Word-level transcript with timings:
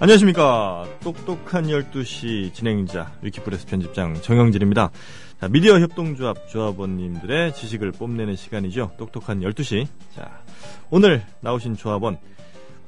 안녕하십니까. 0.00 0.86
똑똑한 1.00 1.64
12시 1.66 2.54
진행자, 2.54 3.10
위키프레스 3.20 3.66
편집장 3.66 4.14
정영진입니다. 4.22 4.90
자, 5.40 5.48
미디어 5.48 5.80
협동조합 5.80 6.48
조합원님들의 6.48 7.52
지식을 7.52 7.90
뽐내는 7.92 8.36
시간이죠. 8.36 8.92
똑똑한 8.96 9.40
12시. 9.40 9.88
자, 10.14 10.40
오늘 10.90 11.22
나오신 11.40 11.76
조합원, 11.76 12.18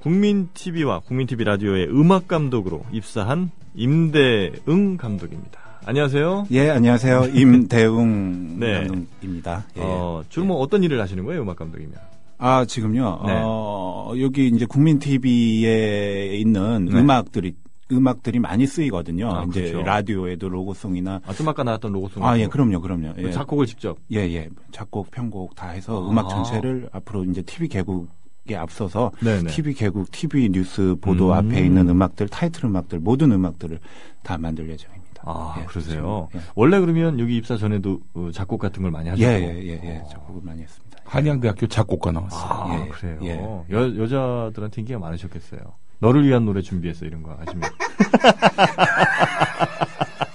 국민TV와 0.03 1.01
국민TV 1.01 1.45
라디오의 1.45 1.89
음악 1.89 2.29
감독으로 2.29 2.85
입사한 2.93 3.51
임대응 3.75 4.97
감독입니다. 4.97 5.61
안녕하세요. 5.87 6.47
예, 6.53 6.71
안녕하세요. 6.71 7.31
임대웅 7.35 8.61
네. 8.61 8.87
감독입니다. 8.87 9.65
예. 9.79 9.81
어, 9.83 10.23
주로 10.29 10.47
뭐 10.47 10.59
어떤 10.59 10.85
일을 10.85 11.01
하시는 11.01 11.25
거예요, 11.25 11.43
음악 11.43 11.57
감독이면? 11.57 12.10
아, 12.41 12.65
지금요. 12.65 13.23
네. 13.27 13.41
어, 13.45 14.13
여기 14.19 14.49
이제 14.49 14.65
국민 14.67 14.99
TV에 14.99 16.37
있는 16.37 16.87
네. 16.87 16.99
음악들이 16.99 17.55
음악들이 17.93 18.39
많이 18.39 18.67
쓰이거든요. 18.67 19.31
아, 19.31 19.45
이제 19.49 19.63
그렇죠. 19.63 19.83
라디오에도 19.83 20.49
로고송이나 20.49 21.21
아, 21.27 21.33
좀 21.33 21.49
아까 21.49 21.63
나왔던 21.63 21.93
로고송. 21.93 22.25
아, 22.25 22.39
예, 22.39 22.47
그럼요, 22.47 22.81
그럼요. 22.81 23.15
예. 23.19 23.31
작곡을 23.31 23.67
직접. 23.67 23.99
예, 24.13 24.19
예. 24.19 24.49
작곡, 24.73 25.11
편곡 25.11 25.55
다 25.55 25.71
해서 25.71 26.03
아. 26.03 26.11
음악 26.11 26.29
전체를 26.29 26.89
앞으로 26.93 27.25
이제 27.25 27.43
TV 27.43 27.69
개국 27.69 28.09
에 28.49 28.57
앞서서 28.57 29.13
네네. 29.23 29.51
TV 29.51 29.75
개국, 29.75 30.11
TV 30.11 30.49
뉴스 30.49 30.97
보도 31.01 31.29
음. 31.29 31.33
앞에 31.33 31.61
있는 31.61 31.89
음악들, 31.89 32.29
타이틀 32.29 32.65
음악들, 32.65 32.99
모든 32.99 33.31
음악들을 33.33 33.79
다 34.23 34.39
만들 34.39 34.69
예정입니다. 34.69 35.00
아, 35.25 35.57
예, 35.61 35.65
그러세요? 35.65 36.29
지금, 36.33 36.47
원래 36.55 36.81
그러면 36.81 37.19
여기 37.21 37.37
입사 37.37 37.57
전에도 37.57 38.01
어, 38.15 38.31
작곡 38.33 38.59
같은 38.59 38.83
걸 38.83 38.91
많이 38.91 39.07
예, 39.09 39.11
하셨고. 39.11 39.31
예, 39.33 39.63
예, 39.67 39.73
예. 39.85 40.03
작곡을 40.11 40.41
많이 40.45 40.63
했습니다. 40.63 40.99
한양대학교 41.05 41.67
작곡가 41.67 42.11
나왔어요. 42.13 42.51
아, 42.51 42.81
예, 42.85 42.89
그래요. 42.89 43.19
예. 43.23 43.39
여, 43.75 43.97
여자들한테 44.03 44.81
인기가 44.83 44.99
많으셨겠어요. 44.99 45.61
너를 45.99 46.27
위한 46.27 46.45
노래 46.47 46.63
준비했어 46.63 47.05
이런 47.05 47.23
거 47.23 47.37
하시면. 47.45 47.71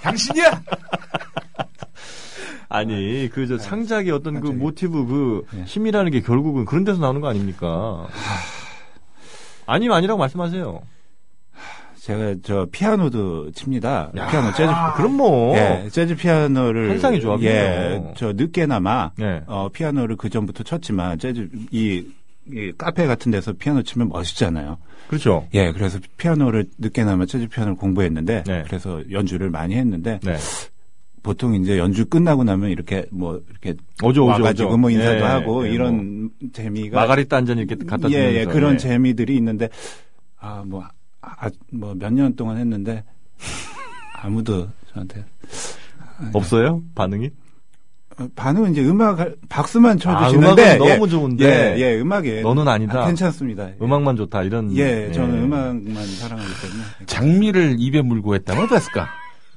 당신이야! 0.02 0.62
아니 2.68 3.28
그 3.32 3.46
저 3.46 3.58
창작의 3.58 4.10
어떤 4.12 4.40
그. 4.40 4.48
모티브 4.48 5.06
그 5.06 5.46
예. 5.58 5.62
힘이라는 5.64 6.10
게 6.12 6.20
결국은 6.20 6.64
그런 6.64 6.84
데서 6.84 7.00
나오는 7.00 7.20
거 7.20 7.28
아닙니까? 7.28 8.06
아니면 9.66 9.96
아니라고 9.96 10.18
말씀하세요. 10.18 10.80
제가 12.06 12.36
저 12.44 12.68
피아노도 12.70 13.50
칩니다. 13.50 14.12
야, 14.16 14.28
피아노 14.28 14.52
재즈 14.52 14.72
그럼 14.96 15.16
뭐. 15.16 15.56
예, 15.56 15.88
재즈 15.90 16.14
피아노를 16.14 16.90
환상의 16.90 17.20
조합이네요. 17.20 17.54
예, 17.54 18.14
저 18.16 18.32
늦게나마 18.32 19.10
네. 19.18 19.42
어 19.48 19.68
피아노를 19.72 20.14
그 20.14 20.30
전부터 20.30 20.62
쳤지만 20.62 21.18
재즈 21.18 21.48
이, 21.72 22.06
이 22.48 22.72
카페 22.78 23.08
같은 23.08 23.32
데서 23.32 23.54
피아노 23.54 23.82
치면 23.82 24.08
멋있잖아요. 24.10 24.78
그렇죠. 25.08 25.48
예, 25.54 25.72
그래서 25.72 25.98
피아노를 26.16 26.66
늦게나마 26.78 27.26
재즈 27.26 27.48
피아노를 27.48 27.76
공부했는데 27.76 28.44
네. 28.46 28.62
그래서 28.68 29.02
연주를 29.10 29.50
많이 29.50 29.74
했는데 29.74 30.20
네. 30.22 30.36
보통 31.24 31.56
이제 31.56 31.76
연주 31.76 32.06
끝나고 32.06 32.44
나면 32.44 32.70
이렇게 32.70 33.06
뭐 33.10 33.42
이렇게 33.50 33.70
오죠, 34.04 34.22
오죠, 34.22 34.26
와가지고 34.26 34.68
오죠. 34.68 34.78
뭐 34.78 34.90
인사도 34.90 35.16
예, 35.18 35.22
하고 35.22 35.66
예, 35.66 35.72
이런 35.72 36.30
재미가 36.52 37.00
마가리타 37.00 37.36
한잔 37.36 37.58
이렇게 37.58 37.74
갖다 37.84 38.08
주면서. 38.08 38.16
예, 38.16 38.34
예, 38.38 38.44
그런 38.44 38.74
예. 38.74 38.78
재미들이 38.78 39.34
있는데 39.34 39.70
아 40.38 40.62
뭐 40.64 40.84
아, 41.38 41.50
뭐몇 41.72 42.12
년 42.12 42.34
동안 42.36 42.56
했는데 42.58 43.04
아무도 44.14 44.68
저한테 44.92 45.24
없어요? 46.32 46.82
반응이? 46.94 47.30
어, 48.18 48.28
반응은 48.34 48.72
이제 48.72 48.82
음악 48.84 49.18
할- 49.18 49.36
박수만 49.48 49.96
아, 49.96 49.98
쳐주시는데 49.98 50.62
음악은 50.78 50.86
예, 50.86 50.94
너무 50.94 51.08
좋은데. 51.08 51.44
예, 51.44 51.80
예, 51.80 52.00
음악에 52.00 52.40
너는 52.42 52.66
아니다. 52.66 53.02
아, 53.02 53.06
괜찮습니다. 53.06 53.68
예. 53.68 53.76
음악만 53.82 54.16
좋다 54.16 54.42
이런. 54.44 54.74
예, 54.76 55.10
저는 55.12 55.36
예. 55.36 55.42
음악만 55.42 56.06
사랑하기 56.06 56.48
때문에 56.62 56.82
장미를 57.06 57.76
입에 57.78 58.00
물고 58.00 58.34
했다면 58.34 58.64
어땠을까? 58.64 59.08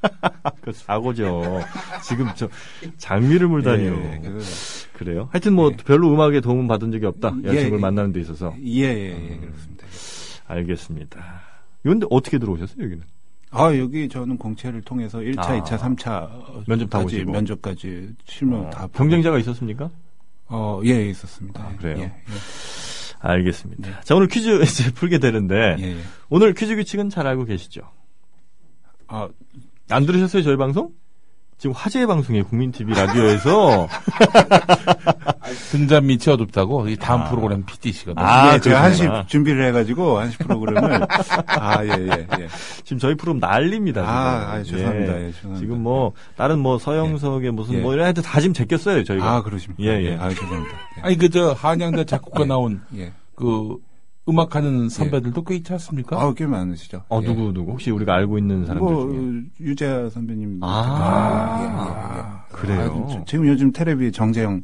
그 0.62 0.72
사고죠. 0.74 1.62
지금 2.04 2.28
저 2.36 2.50
장미를 2.98 3.48
물다니요. 3.48 3.94
예, 3.94 4.22
예, 4.26 4.32
그래요? 4.94 5.30
하여튼 5.32 5.54
뭐 5.54 5.72
별로 5.86 6.12
음악에 6.14 6.42
도움 6.42 6.68
받은 6.68 6.92
적이 6.92 7.06
없다. 7.06 7.34
예, 7.44 7.48
여자친구를 7.50 7.78
예. 7.78 7.82
만나는 7.82 8.12
데 8.12 8.20
있어서. 8.22 8.54
예, 8.66 8.84
예, 8.84 9.10
예, 9.10 9.14
음. 9.36 9.40
그렇습니다. 9.42 9.86
알겠습니다. 10.48 11.42
이런데 11.84 12.06
어떻게 12.10 12.38
들어오셨어요, 12.38 12.84
여기는? 12.84 13.04
아, 13.52 13.76
여기 13.78 14.08
저는 14.08 14.38
공채를 14.38 14.82
통해서 14.82 15.20
1차, 15.20 15.40
아. 15.40 15.64
2차, 15.64 15.78
3차 15.80 16.68
면접 16.68 16.90
다 16.90 17.00
보시고. 17.02 17.32
면접까지 17.32 18.10
실무 18.26 18.58
어, 18.68 18.70
다. 18.70 18.88
경쟁자가 18.94 19.40
있었습니까? 19.40 19.90
어, 20.48 20.82
예, 20.86 21.10
있었습니다. 21.10 21.64
아, 21.64 21.72
예, 21.72 21.76
그래요? 21.78 21.98
예, 22.00 22.14
알겠습니다. 23.20 24.02
자, 24.02 24.16
오늘 24.16 24.28
퀴즈 24.28 24.62
이제 24.64 24.92
풀게 24.92 25.18
되는데, 25.20 25.76
예, 25.80 25.84
예. 25.84 25.98
오늘 26.30 26.54
퀴즈 26.54 26.76
규칙은 26.76 27.10
잘 27.10 27.26
알고 27.28 27.46
계시죠? 27.46 27.82
아, 29.08 29.28
안 29.90 30.06
들으셨어요, 30.06 30.44
저희 30.44 30.56
방송? 30.58 30.92
지금 31.58 31.74
화제의 31.76 32.08
방송이에요, 32.08 32.46
국민TV 32.46 32.94
라디오에서. 32.94 33.88
등잔 35.72 36.06
밑이 36.06 36.22
어둡다고 36.28 36.90
이 36.90 36.98
다음 36.98 37.22
아. 37.22 37.30
프로그램 37.30 37.64
PD시거든요. 37.66 38.26
아, 38.26 38.54
예, 38.56 38.60
제가 38.60 38.84
한시. 38.84 39.08
준비를 39.28 39.66
해가지고 39.68 40.20
한시 40.20 40.38
프로그램을 40.40 41.08
아, 41.48 41.84
예, 41.86 41.90
예, 41.90 42.28
예. 42.40 42.48
지금 42.84 43.00
저희 43.00 43.16
프로그램 43.16 43.40
난립니다. 43.40 44.02
지금. 44.02 44.14
아, 44.14 44.54
아, 44.54 44.64
죄송합니다. 44.64 45.22
예, 45.22 45.32
죄송합니다. 45.32 45.60
지금 45.60 45.82
뭐, 45.84 46.12
다른 46.36 46.60
뭐, 46.60 46.78
서영석의 46.78 47.52
무슨 47.52 47.76
예. 47.76 47.80
뭐, 47.80 47.94
이런 47.94 48.08
애들 48.08 48.22
다 48.24 48.40
지금 48.40 48.54
제꼈어요, 48.54 49.04
저희가. 49.04 49.36
아, 49.36 49.42
그러십니까? 49.42 49.84
예, 49.84 50.04
예. 50.04 50.16
아, 50.16 50.30
죄송합니다. 50.30 50.76
아니 51.02 51.18
그 51.18 51.30
저 51.30 51.52
한양대 51.54 52.06
작곡가 52.06 52.44
나온 52.46 52.82
예. 52.96 53.14
그 53.36 53.78
음악하는 54.28 54.90
선배들도 54.90 55.44
꽤 55.44 55.56
있지 55.56 55.72
않습니까? 55.74 56.22
아, 56.22 56.34
꽤 56.36 56.46
많으시죠? 56.46 57.04
어, 57.10 57.20
예. 57.22 57.26
누구, 57.26 57.52
누구? 57.54 57.72
혹시 57.72 57.90
우리가 57.92 58.14
알고 58.16 58.38
있는 58.38 58.66
사람들 58.66 58.94
뭐, 58.94 59.10
중에. 59.12 59.42
유재하 59.62 60.10
선배님. 60.10 60.60
아, 60.62 61.60
예, 61.62 61.66
예, 61.66 62.20
예. 62.20 62.24
그래요? 62.52 63.08
아, 63.12 63.24
지금 63.26 63.48
요즘 63.48 63.72
텔레비 63.72 64.12
정재영 64.12 64.62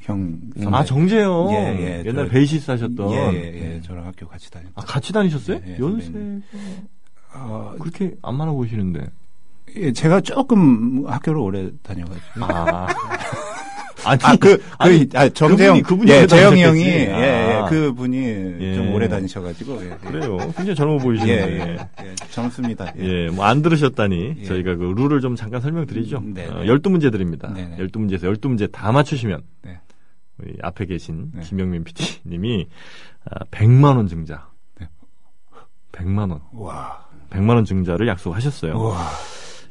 형. 0.00 0.38
선배. 0.60 0.76
아, 0.76 0.84
정재영. 0.84 1.48
예, 1.52 1.56
예. 1.56 2.02
옛날 2.06 2.26
저- 2.26 2.30
베이시스 2.32 2.70
하셨던. 2.70 3.10
예, 3.12 3.16
예, 3.34 3.74
예. 3.76 3.80
저랑 3.82 4.06
학교 4.06 4.26
같이 4.26 4.50
다녔 4.50 4.68
아, 4.74 4.80
같이 4.82 5.12
다니셨어요? 5.12 5.60
예, 5.66 5.72
예, 5.74 5.78
연세. 5.78 6.10
어, 7.34 7.74
그렇게 7.78 8.12
안 8.22 8.36
많아 8.36 8.52
보이시는데. 8.52 9.06
예, 9.76 9.92
제가 9.92 10.20
조금 10.22 11.04
학교를 11.06 11.40
오래 11.40 11.68
다녀가지고. 11.82 12.44
아. 12.44 12.86
아니, 14.04 14.18
아, 14.22 14.36
그, 14.36 14.56
그, 14.56 14.62
아니, 14.78 15.06
아, 15.14 15.28
정재영, 15.28 15.78
그분이- 15.78 15.84
그분이 15.84 16.10
예, 16.10 16.26
재영이 16.26 16.62
형이. 16.62 16.82
예, 16.84 17.08
예, 17.10 17.52
아. 17.60 17.64
그 17.66 17.92
분이 17.92 18.16
예. 18.60 18.74
좀 18.76 18.94
오래 18.94 19.08
다니셔가지고, 19.08 19.82
예. 19.84 19.90
예. 19.90 19.96
그래요. 20.08 20.38
굉장히 20.56 20.74
젊어 20.76 20.94
예, 20.94 20.98
보이시는데. 20.98 21.58
예, 21.58 21.76
예, 22.06 22.14
젊습니다. 22.30 22.92
예. 22.98 23.04
예, 23.04 23.28
뭐 23.30 23.44
안 23.44 23.60
들으셨다니 23.60 24.36
예. 24.38 24.44
저희가 24.44 24.76
그 24.76 24.94
룰을 24.96 25.20
좀 25.20 25.34
잠깐 25.36 25.60
설명드리죠. 25.60 26.18
음, 26.18 26.32
네, 26.32 26.46
어, 26.46 26.60
네. 26.60 26.66
12문제 26.66 27.10
드립니다. 27.12 27.52
네, 27.54 27.66
네. 27.76 27.84
12문제에서 27.84 28.32
12문제 28.34 28.70
다 28.72 28.92
맞추시면 28.92 29.42
네. 29.64 29.78
우리 30.38 30.56
앞에 30.62 30.86
계신 30.86 31.30
네. 31.34 31.42
김영민 31.42 31.84
PD님이 31.84 32.68
아, 33.24 33.44
100만 33.50 33.96
원 33.96 34.06
증자. 34.06 34.48
네. 34.78 34.88
100만 35.92 36.30
원. 36.30 36.40
와, 36.52 37.06
100만 37.30 37.50
원 37.50 37.64
증자를 37.64 38.06
약속하셨어요. 38.08 38.78
와, 38.78 39.08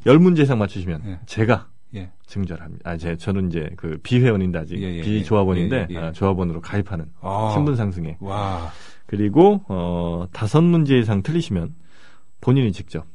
10문제 0.04 0.40
이상 0.40 0.58
맞추시면 0.58 1.02
네. 1.04 1.20
제가 1.26 1.68
예. 1.94 2.10
증자를 2.26 2.62
합니다. 2.64 2.90
아, 2.90 2.96
제, 2.96 3.16
저는 3.16 3.48
이제 3.48 3.70
그 3.76 3.98
비회원인데 4.02 4.58
아직 4.58 4.82
예, 4.82 4.98
예, 4.98 5.02
비조합원인데 5.02 5.76
예, 5.76 5.86
예, 5.90 5.94
예. 5.94 5.98
아, 5.98 6.12
조합원으로 6.12 6.60
가입하는 6.60 7.06
아. 7.20 7.50
신분 7.54 7.76
상승에 7.76 8.18
와, 8.20 8.70
그리고 9.06 9.62
어 9.68 10.26
다섯 10.32 10.60
문제 10.60 10.98
이상 10.98 11.22
틀리시면 11.22 11.74
본인이 12.40 12.72
직접 12.72 13.06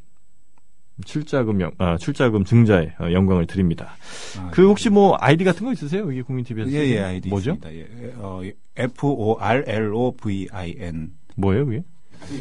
출자금 1.05 1.59
영, 1.61 1.71
아, 1.77 1.97
출자금 1.97 2.43
증자의 2.45 2.93
어, 2.99 3.11
영광을 3.11 3.47
드립니다. 3.47 3.95
아, 4.39 4.49
그 4.51 4.67
혹시 4.67 4.89
뭐 4.89 5.17
아이디 5.19 5.43
같은 5.43 5.65
거 5.65 5.73
있으세요? 5.73 6.03
여기 6.03 6.21
국민 6.21 6.45
TV에서 6.45 6.71
예, 6.71 6.77
예, 6.89 6.99
아이디 7.01 7.29
뭐죠? 7.29 7.53
있습니다. 7.53 7.73
예, 7.75 8.13
어, 8.17 8.41
F 8.75 9.07
O 9.07 9.37
R 9.39 9.63
L 9.67 9.91
O 9.93 10.15
V 10.15 10.47
I 10.51 10.75
N 10.77 11.11
뭐예요, 11.35 11.65
그게? 11.65 11.83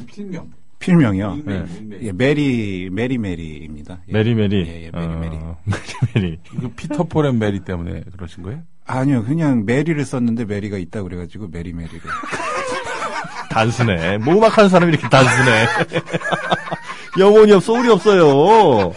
필명. 0.07 0.51
필명이요. 0.79 1.39
네. 1.45 1.65
예, 2.03 2.13
메리 2.13 2.91
메리 2.91 3.17
메리입니다. 3.17 4.01
예. 4.09 4.13
메리 4.13 4.35
메리. 4.35 4.67
예, 4.67 4.85
예, 4.87 4.91
메리 4.91 5.07
메리. 5.17 5.37
어, 5.37 5.57
메리 5.65 6.21
메리. 6.27 6.39
이거 6.55 6.71
피터 6.77 7.05
폴앤 7.05 7.39
메리 7.39 7.61
때문에 7.61 8.03
그러신 8.17 8.43
거예요? 8.43 8.63
아니요, 8.85 9.25
그냥 9.25 9.65
메리를 9.65 10.05
썼는데 10.05 10.45
메리가 10.45 10.77
있다 10.79 11.03
그래가지고 11.03 11.49
메리 11.49 11.73
메리를. 11.73 12.01
단순해. 13.51 14.19
뭐 14.19 14.35
음악하는 14.35 14.69
사람이 14.71 14.93
이렇게 14.93 15.09
단순해. 15.09 15.67
영혼이 17.19 17.53
없어, 17.53 17.75
soul이 17.75 17.89
없어요. 17.91 18.93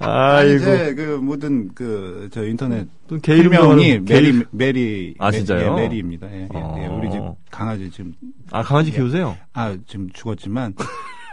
아이고. 0.00 0.56
이제 0.56 0.94
그 0.94 1.18
모든 1.22 1.72
그 1.74 2.28
저 2.32 2.44
인터넷 2.44 2.86
또 3.06 3.18
개이름 3.20 3.50
필명이 3.52 3.62
정하는 4.00 4.04
메리 4.04 4.44
메리 4.50 5.14
아, 5.18 5.30
메- 5.30 5.36
진짜요? 5.38 5.72
예, 5.78 5.82
메리입니다. 5.82 6.26
예, 6.32 6.42
예, 6.52 6.58
어. 6.58 6.76
예. 6.82 6.86
우리 6.88 7.10
집 7.10 7.20
강아지 7.50 7.90
지금 7.90 8.12
아, 8.50 8.62
강아지 8.62 8.90
키우세요? 8.90 9.36
아 9.52 9.76
지금 9.86 10.08
죽었지만 10.12 10.74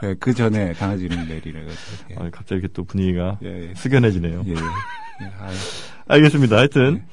예, 0.03 0.15
그 0.19 0.33
전에 0.33 0.73
강아지 0.73 1.05
이름 1.05 1.27
메리라 1.27 1.59
가지고. 1.61 2.11
예. 2.11 2.15
아, 2.15 2.29
갑자기 2.31 2.59
이렇게 2.59 2.67
또 2.73 2.83
분위기가 2.83 3.37
예, 3.43 3.69
예. 3.69 3.73
숙연해지네요. 3.75 4.43
예, 4.47 4.51
예. 4.51 4.55
예. 4.55 5.31
알겠습니다. 6.07 6.57
하여튼, 6.57 7.03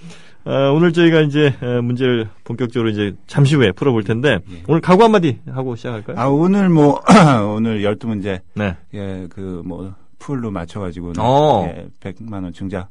어, 0.44 0.72
오늘 0.72 0.92
저희가 0.92 1.20
이제 1.20 1.54
어, 1.60 1.82
문제를 1.82 2.28
본격적으로 2.44 2.88
이제 2.90 3.14
잠시 3.26 3.54
후에 3.56 3.72
풀어볼 3.72 4.04
텐데 4.04 4.38
예. 4.50 4.62
오늘 4.66 4.80
각오 4.80 5.02
한마디 5.04 5.40
하고 5.50 5.76
시작할까요? 5.76 6.18
아, 6.18 6.28
오늘 6.28 6.68
뭐, 6.70 7.00
오늘 7.54 7.82
12문제, 7.82 8.40
네. 8.54 8.76
예, 8.94 9.26
그, 9.28 9.62
뭐, 9.64 9.92
full로 10.18 10.50
맞춰가지고, 10.50 11.12
어. 11.18 11.66
예, 11.66 11.86
100만 12.00 12.44
원 12.44 12.52
증자. 12.52 12.88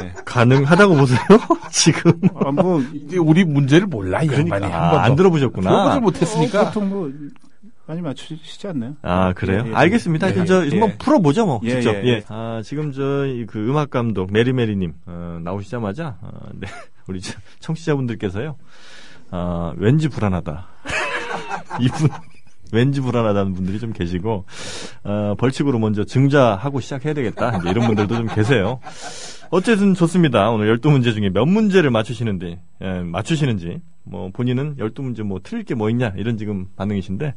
예. 0.00 0.12
가능하다고 0.24 0.94
보세요? 0.94 1.18
지금 1.72 2.12
아, 2.36 2.50
뭐, 2.52 2.80
이제 2.94 3.16
우리 3.18 3.44
문제를 3.44 3.86
몰라 3.86 4.22
이 4.22 4.26
양반이 4.28 4.48
그러니까 4.50 4.66
한 4.82 4.90
번도 4.90 4.98
안 5.00 5.16
들어보셨구나. 5.16 5.70
들어보질 5.70 6.00
못했으니까 6.02 6.66
보통 6.66 6.88
뭐, 6.88 7.10
많이 7.86 8.00
맞추시지 8.02 8.66
않나요? 8.68 8.96
아 9.02 9.32
그래요? 9.32 9.62
예, 9.66 9.70
예. 9.70 9.74
알겠습니다. 9.74 10.36
예, 10.36 10.44
저 10.44 10.66
예. 10.66 10.70
한번 10.70 10.98
풀어보죠 10.98 11.46
뭐 11.46 11.60
예, 11.64 11.70
직접. 11.80 11.94
예, 11.94 12.02
예. 12.04 12.08
예. 12.08 12.24
아 12.28 12.60
지금 12.64 12.92
저 12.92 13.26
그 13.46 13.68
음악 13.68 13.90
감독 13.90 14.32
메리메리님 14.32 14.92
어, 15.06 15.38
나오시자마자 15.42 16.18
어, 16.20 16.48
네, 16.54 16.66
우리 17.06 17.20
저 17.20 17.32
청취자분들께서요. 17.60 18.56
아 19.30 19.72
왠지 19.76 20.08
불안하다. 20.08 20.66
이분 21.80 22.08
왠지 22.72 23.00
불안하다는 23.00 23.54
분들이 23.54 23.78
좀 23.78 23.92
계시고 23.92 24.44
어, 25.04 25.34
벌칙으로 25.38 25.78
먼저 25.78 26.04
증자하고 26.04 26.80
시작해야 26.80 27.14
되겠다. 27.14 27.58
이제 27.58 27.70
이런 27.70 27.86
분들도 27.86 28.16
좀 28.16 28.26
계세요. 28.34 28.80
어쨌든 29.50 29.94
좋습니다. 29.94 30.50
오늘 30.50 30.76
12문제 30.76 31.14
중에 31.14 31.30
몇 31.30 31.46
문제를 31.46 31.90
맞추시는지, 31.90 32.58
예, 32.82 33.00
맞추시는지, 33.00 33.80
뭐, 34.06 34.30
본인은 34.30 34.76
12문제 34.76 35.22
뭐, 35.22 35.40
틀릴 35.42 35.64
게 35.64 35.74
뭐 35.74 35.90
있냐, 35.90 36.12
이런 36.16 36.38
지금 36.38 36.66
반응이신데, 36.76 37.34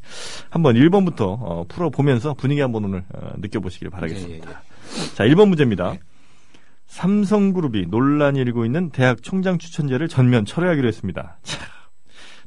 한번 0.50 0.76
1번부터, 0.76 1.38
어, 1.42 1.66
풀어보면서 1.68 2.36
분위기 2.36 2.62
한번 2.62 2.86
오늘, 2.86 3.04
어, 3.14 3.34
느껴보시길 3.38 3.90
바라겠습니다. 3.90 4.50
예, 4.50 4.54
예, 4.54 5.16
자, 5.16 5.24
1번 5.26 5.50
문제입니다. 5.50 5.94
네. 5.94 6.00
삼성그룹이 6.88 7.88
논란이 7.88 8.40
일고 8.40 8.66
있는 8.66 8.90
대학 8.90 9.22
총장 9.22 9.58
추천제를 9.60 10.08
전면 10.08 10.46
철회하기로 10.46 10.88
했습니다. 10.88 11.38
자, 11.44 11.60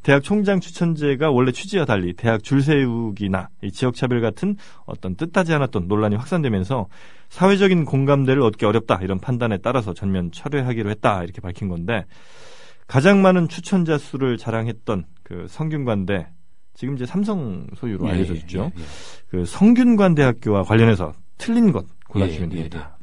대학 0.02 0.24
총장 0.24 0.58
추천제가 0.58 1.30
원래 1.30 1.52
취지와 1.52 1.84
달리 1.84 2.12
대학 2.14 2.42
줄 2.42 2.60
세우기나 2.60 3.50
이 3.62 3.70
지역차별 3.70 4.20
같은 4.20 4.56
어떤 4.84 5.14
뜻하지 5.14 5.54
않았던 5.54 5.86
논란이 5.86 6.16
확산되면서 6.16 6.88
사회적인 7.28 7.84
공감대를 7.84 8.42
얻기 8.42 8.64
어렵다 8.66 8.98
이런 9.02 9.20
판단에 9.20 9.58
따라서 9.58 9.94
전면 9.94 10.32
철회하기로 10.32 10.90
했다 10.90 11.22
이렇게 11.22 11.40
밝힌 11.40 11.68
건데 11.68 12.04
가장 12.86 13.22
많은 13.22 13.48
추천자 13.48 13.98
수를 13.98 14.36
자랑했던 14.36 15.04
그 15.22 15.46
성균관대 15.48 16.28
지금 16.74 16.94
이제 16.94 17.06
삼성 17.06 17.66
소유로 17.76 18.06
예, 18.08 18.12
알려져 18.12 18.34
예, 18.34 18.38
있죠. 18.38 18.72
예, 18.76 18.80
예. 18.80 18.84
그 19.28 19.44
성균관대학교와 19.44 20.62
관련해서 20.62 21.12
틀린 21.38 21.72
것 21.72 21.86
골라주시면 22.08 22.52
예, 22.52 22.56
예, 22.56 22.68
됩니다. 22.68 22.98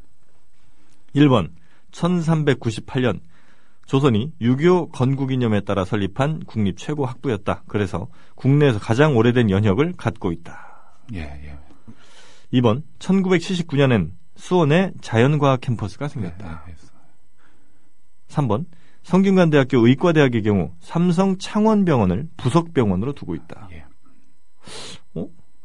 1번 1.15 1.49
1398년 1.91 3.21
조선이 3.85 4.31
유교 4.39 4.89
건국이념에 4.89 5.61
따라 5.61 5.83
설립한 5.83 6.43
국립 6.45 6.77
최고 6.77 7.05
학부였다. 7.05 7.63
그래서 7.67 8.07
국내에서 8.35 8.79
가장 8.79 9.17
오래된 9.17 9.49
연혁을 9.49 9.93
갖고 9.97 10.31
있다. 10.31 10.95
예, 11.13 11.21
예. 11.21 11.57
2번 12.53 12.83
1979년엔 12.99 14.11
수원에 14.35 14.91
자연과학 15.01 15.61
캠퍼스가 15.61 16.07
생겼다. 16.07 16.63
예, 16.67 16.71
예. 16.71 16.75
3번 18.27 18.65
성균관대학교 19.03 19.85
의과대학의 19.87 20.43
경우 20.43 20.71
삼성 20.79 21.37
창원병원을 21.37 22.27
부속병원으로 22.37 23.13
두고 23.13 23.35
있다. 23.35 23.69
예. 23.71 23.85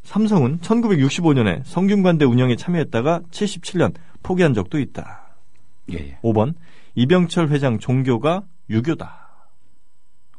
삼성은 0.04 0.58
1965년에 0.60 1.62
성균관대 1.64 2.24
운영에 2.26 2.56
참여했다가 2.56 3.22
77년 3.30 3.94
포기한 4.22 4.52
적도 4.54 4.78
있다. 4.78 5.36
예, 5.92 5.96
예. 5.96 6.18
5번 6.22 6.54
이병철 6.94 7.48
회장 7.48 7.78
종교가 7.78 8.44
유교다. 8.70 9.28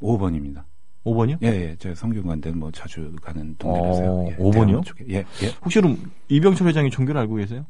5번입니다. 0.02 0.64
5번이요? 1.06 1.38
예, 1.44 1.48
예. 1.48 1.76
제가 1.78 1.96
성균관대 1.96 2.52
뭐 2.52 2.72
자주 2.72 3.12
가는 3.22 3.52
어, 3.52 3.56
동네라서요. 3.60 4.28
예, 4.30 4.36
5번이요? 4.38 4.54
대학로 4.54 4.82
쪽에. 4.82 5.06
예, 5.10 5.16
예. 5.18 5.48
혹시 5.64 5.80
그럼 5.80 5.98
이병철 6.30 6.68
회장이 6.68 6.90
종교를 6.90 7.20
알고 7.22 7.36
계세요? 7.36 7.66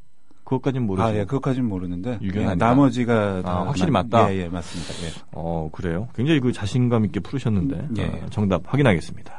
그것까지는 0.46 0.86
모르죠. 0.88 1.06
아, 1.08 1.14
예, 1.16 1.26
그것까지는 1.26 1.68
모르는데. 1.68 2.20
유교는 2.22 2.52
예. 2.52 2.56
나머지가. 2.56 3.42
다 3.42 3.50
아, 3.52 3.66
확실히 3.66 3.92
맞- 3.92 4.08
맞다? 4.10 4.32
예, 4.34 4.44
예, 4.44 4.48
맞습니다. 4.48 4.94
예. 5.04 5.12
어, 5.34 5.70
그래요. 5.72 6.08
굉장히 6.16 6.40
그 6.40 6.52
자신감 6.54 7.04
있게 7.06 7.20
풀으셨는데. 7.20 7.88
예. 7.98 8.04
어, 8.06 8.20
정답 8.30 8.62
확인하겠습니다. 8.66 9.34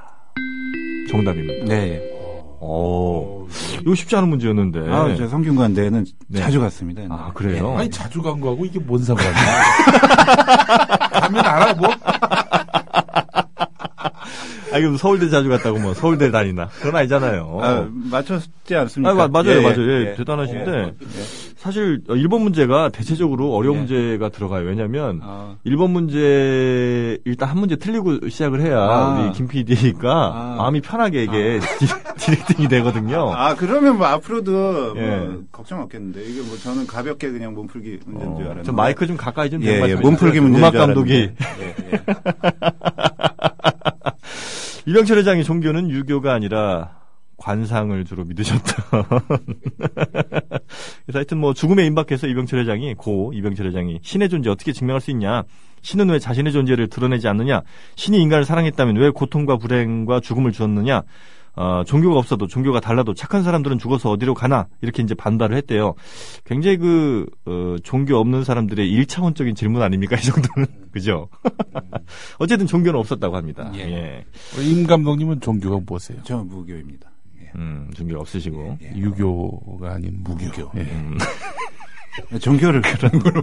정답입니다. 1.11 1.64
네, 1.67 1.75
예. 1.94 2.17
어, 2.58 3.47
이거 3.82 3.94
쉽지 3.94 4.17
않은 4.17 4.29
문제였는데. 4.31 4.81
아, 4.91 5.14
저 5.17 5.29
성균관대는 5.29 6.05
네. 6.26 6.41
자주 6.41 6.58
갔습니다. 6.61 7.03
옛날에. 7.05 7.20
아, 7.20 7.31
그래요? 7.32 7.73
예. 7.75 7.81
아니 7.81 7.91
자주 7.91 8.20
간 8.20 8.41
거하고 8.41 8.64
이게 8.67 8.79
뭔 8.81 9.00
상관이야 9.02 9.32
가면 11.20 11.44
알아 11.47 11.75
뭐 11.75 11.88
아, 14.76 14.78
이거 14.78 14.96
서울대 14.99 15.28
자주 15.31 15.49
갔다고 15.49 15.78
뭐 15.78 15.94
서울대 15.94 16.31
다니나. 16.31 16.69
그건 16.69 16.96
아니잖아요. 16.96 17.58
아, 17.62 17.88
맞췄지 18.11 18.75
않습니까? 18.76 19.11
아, 19.11 19.14
마- 19.14 19.28
맞아요, 19.28 19.58
예, 19.58 19.62
맞아요. 19.62 19.90
예, 19.90 20.11
예. 20.11 20.14
대단하신데. 20.17 20.70
예. 20.78 20.93
사실 21.56 22.00
1번 22.08 22.43
문제가 22.43 22.90
대체적으로 22.90 23.55
어려운 23.55 23.76
예. 23.76 23.78
문제가 23.81 24.28
들어가요. 24.28 24.67
왜냐면 24.67 25.20
아, 25.23 25.56
1번 25.67 25.90
문제 25.90 27.19
일단 27.25 27.49
한 27.49 27.58
문제 27.58 27.76
틀리고 27.76 28.28
시작을 28.28 28.61
해야 28.61 28.78
아. 28.78 29.20
우리 29.25 29.32
김 29.32 29.49
PD가 29.49 30.12
아. 30.12 30.55
마음이 30.58 30.81
편하게 30.82 31.25
이게 31.25 31.58
디, 31.81 31.87
디렉팅이 32.19 32.69
되거든요. 32.69 33.32
아, 33.34 33.55
그러면 33.55 33.96
뭐 33.96 34.06
앞으로도 34.06 34.94
예. 34.96 35.06
뭐 35.17 35.43
걱정 35.50 35.81
없겠는데. 35.81 36.23
이게 36.25 36.40
뭐 36.43 36.56
저는 36.58 36.87
가볍게 36.87 37.31
그냥 37.31 37.55
몸풀기 37.55 38.00
문제인 38.05 38.31
줄 38.37 38.43
어, 38.43 38.44
알았는데. 38.46 38.62
저 38.67 38.73
마이크 38.73 39.06
좀 39.06 39.17
가까이 39.17 39.49
좀 39.50 39.62
예, 39.62 39.67
대고 39.67 39.76
예, 39.76 39.81
말씀해 39.94 40.02
몸풀기. 40.02 40.40
문제인 40.40 40.58
음악 40.62 40.70
줄 40.73 40.81
감독이. 40.81 41.12
예, 41.14 41.75
예. 41.93 42.00
이병철 44.87 45.19
회장의 45.19 45.44
종교는 45.44 45.91
유교가 45.91 46.33
아니라 46.33 46.97
관상을 47.38 48.05
주로 48.05 48.25
믿으셨다. 48.25 48.85
그래서 51.05 51.19
하여튼 51.19 51.38
뭐 51.38 51.53
죽음에 51.53 51.85
임박해서 51.87 52.29
이병철 52.29 52.61
회장이 52.61 52.94
고 52.94 53.33
이병철 53.35 53.67
회장이 53.67 53.99
신의 54.03 54.29
존재 54.29 54.49
어떻게 54.49 54.73
증명할 54.73 55.00
수 55.00 55.11
있냐? 55.11 55.43
신은 55.83 56.09
왜 56.11 56.19
자신의 56.19 56.53
존재를 56.53 56.88
드러내지 56.88 57.29
않느냐? 57.29 57.62
신이 57.97 58.21
인간을 58.23 58.44
사랑했다면 58.44 58.97
왜 58.97 59.11
고통과 59.11 59.56
불행과 59.56 60.21
죽음을 60.21 60.53
주었느냐? 60.53 61.03
어, 61.56 61.82
종교가 61.85 62.19
없어도 62.19 62.47
종교가 62.47 62.81
달라도 62.81 63.14
착한 63.14 63.43
사람들은 63.43 63.79
죽어서 63.79 64.11
어디로 64.11 64.35
가나 64.35 64.69
이렇게 64.82 65.03
이제 65.03 65.14
반발을 65.14 65.56
했대요. 65.56 65.94
굉장히 66.44 66.76
그 66.76 67.26
어, 67.47 67.76
종교 67.82 68.17
없는 68.19 68.45
사람들의 68.45 68.88
일차원적인 68.88 69.54
질문 69.54 69.80
아닙니까 69.83 70.16
이 70.16 70.21
정도는 70.21 70.69
그죠? 70.92 71.28
어쨌든 72.38 72.66
종교는 72.66 73.00
없었다고 73.00 73.37
합니다. 73.37 73.71
예. 73.75 73.80
예. 73.80 74.25
임 74.62 74.87
감독님은 74.87 75.40
종교가 75.40 75.80
뭐세요? 75.87 76.19
저 76.25 76.37
무교입니다. 76.37 77.11
예. 77.40 77.50
음, 77.57 77.90
종교 77.97 78.19
없으시고. 78.19 78.78
예. 78.83 78.92
유교가 78.97 79.95
아닌 79.95 80.19
무교. 80.23 80.73
예. 80.76 80.80
음. 80.80 81.16
종교를 82.40 82.80
그런 82.80 83.19
걸로 83.19 83.42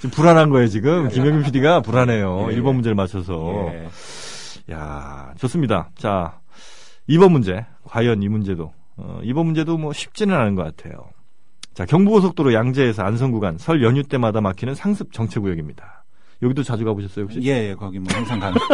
지금 0.00 0.10
불안한 0.10 0.48
거예요, 0.50 0.66
지금. 0.68 1.08
김영균 1.08 1.42
PD가 1.44 1.80
불안해요. 1.80 2.48
예. 2.50 2.56
1번 2.56 2.74
문제를 2.74 2.94
맞춰서. 2.94 3.70
예. 4.68 4.72
야 4.74 5.32
좋습니다. 5.38 5.90
자, 5.96 6.40
2번 7.08 7.32
문제. 7.32 7.66
과연 7.84 8.22
이 8.22 8.28
문제도, 8.28 8.72
어, 8.96 9.20
2번 9.22 9.46
문제도 9.46 9.78
뭐 9.78 9.92
쉽지는 9.92 10.34
않은 10.34 10.54
것 10.54 10.62
같아요. 10.64 11.10
자, 11.74 11.86
경부고속도로 11.86 12.52
양재에서 12.52 13.02
안성 13.02 13.30
구간 13.30 13.56
설 13.56 13.82
연휴 13.82 14.02
때마다 14.02 14.40
막히는 14.40 14.74
상습 14.74 15.12
정체 15.12 15.40
구역입니다. 15.40 16.04
여기도 16.42 16.62
자주 16.62 16.84
가보셨어요, 16.84 17.24
혹시? 17.24 17.40
예, 17.42 17.70
예, 17.70 17.74
거기 17.74 17.98
뭐 17.98 18.08
항상 18.12 18.38
가는. 18.40 18.58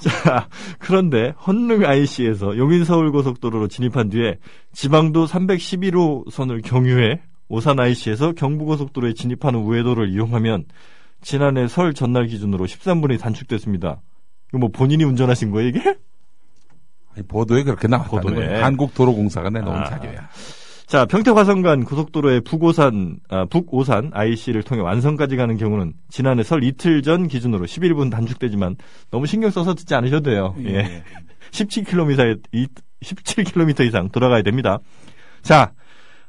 자, 0.00 0.48
그런데 0.78 1.34
헌릉 1.46 1.84
IC에서 1.84 2.56
용인 2.56 2.84
서울 2.84 3.12
고속도로로 3.12 3.68
진입한 3.68 4.08
뒤에 4.08 4.38
지방도 4.72 5.26
311호선을 5.26 6.62
경유해 6.64 7.20
오산 7.48 7.80
IC에서 7.80 8.32
경부 8.32 8.64
고속도로에 8.64 9.12
진입하는 9.14 9.60
우회도를 9.60 10.10
이용하면 10.10 10.64
지난해 11.22 11.68
설 11.68 11.94
전날 11.94 12.26
기준으로 12.26 12.66
13분이 12.66 13.18
단축됐습니다. 13.20 14.00
이거 14.50 14.58
뭐 14.58 14.68
본인이 14.70 15.04
운전하신 15.04 15.50
거예요, 15.50 15.68
이게? 15.68 15.96
아니, 17.14 17.26
보도에 17.26 17.62
그렇게 17.62 17.88
나왔다는 17.88 18.22
보도에. 18.22 18.46
거예요. 18.46 18.64
한국도로공사가 18.64 19.50
내놓은 19.50 19.76
아. 19.76 19.84
자료야. 19.84 20.28
자, 20.86 21.04
평택 21.04 21.36
화성간 21.36 21.84
고속도로의 21.84 22.40
북오산, 22.40 23.20
아, 23.28 23.44
북오산 23.44 24.10
IC를 24.12 24.64
통해 24.64 24.82
완성까지 24.82 25.36
가는 25.36 25.56
경우는 25.56 25.92
지난해 26.08 26.42
설 26.42 26.64
이틀 26.64 27.02
전 27.02 27.28
기준으로 27.28 27.64
11분 27.66 28.10
단축되지만 28.10 28.74
너무 29.12 29.26
신경 29.26 29.50
써서 29.50 29.74
듣지 29.74 29.94
않으셔도 29.94 30.28
돼요. 30.30 30.56
예. 30.64 31.04
17km, 31.52 32.40
17km 33.04 33.86
이상 33.86 34.08
돌아가야 34.08 34.42
됩니다. 34.42 34.78
자, 35.42 35.72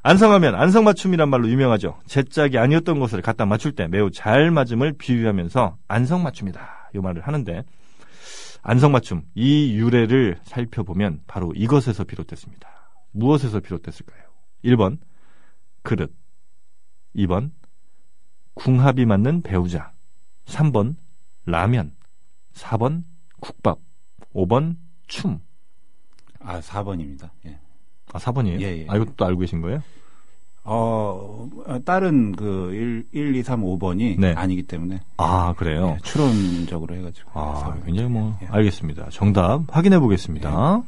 안성하면 0.03 0.55
안성맞춤이란 0.55 1.29
말로 1.29 1.47
유명하죠. 1.47 1.99
제 2.05 2.23
짝이 2.23 2.57
아니었던 2.57 2.99
것을 2.99 3.21
갖다 3.21 3.45
맞출 3.45 3.73
때 3.73 3.87
매우 3.87 4.09
잘 4.09 4.49
맞음을 4.49 4.93
비유하면서 4.93 5.77
안성맞춤이다. 5.87 6.91
이 6.95 6.99
말을 6.99 7.21
하는데 7.21 7.63
안성맞춤 8.63 9.23
이 9.35 9.75
유래를 9.75 10.39
살펴보면 10.43 11.21
바로 11.27 11.53
이것에서 11.55 12.03
비롯됐습니다. 12.03 12.67
무엇에서 13.11 13.59
비롯됐을까요? 13.59 14.23
1번 14.65 14.97
그릇. 15.83 16.13
2번 17.15 17.51
궁합이 18.55 19.05
맞는 19.05 19.41
배우자. 19.41 19.91
3번 20.45 20.95
라면. 21.45 21.95
4번 22.53 23.03
국밥. 23.39 23.79
5번 24.33 24.77
춤. 25.07 25.39
아, 26.39 26.59
4번입니다. 26.59 27.29
예. 27.45 27.59
아, 28.13 28.19
4번이에요? 28.19 28.61
예, 28.61 28.81
예. 28.81 28.85
아, 28.89 28.95
이것도 28.95 29.25
알고 29.25 29.39
계신 29.39 29.61
거예요? 29.61 29.81
어, 30.63 31.47
어, 31.65 31.79
다른 31.85 32.33
그 32.33 32.71
1, 32.73 33.05
1 33.13 33.35
2, 33.35 33.43
3, 33.43 33.61
5번이 33.61 34.19
네. 34.19 34.33
아니기 34.35 34.63
때문에 34.63 35.01
아, 35.17 35.53
그래요? 35.57 35.95
예, 35.97 36.01
추론적으로 36.03 36.95
해가지고. 36.95 37.31
아, 37.33 37.63
4번. 37.65 37.85
굉장히 37.85 38.09
뭐, 38.09 38.37
예. 38.43 38.47
알겠습니다. 38.47 39.07
정답 39.11 39.61
확인해 39.69 39.99
보겠습니다. 39.99 40.83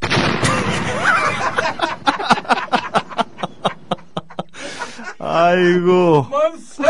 아이고, 5.18 6.26
만세! 6.30 6.82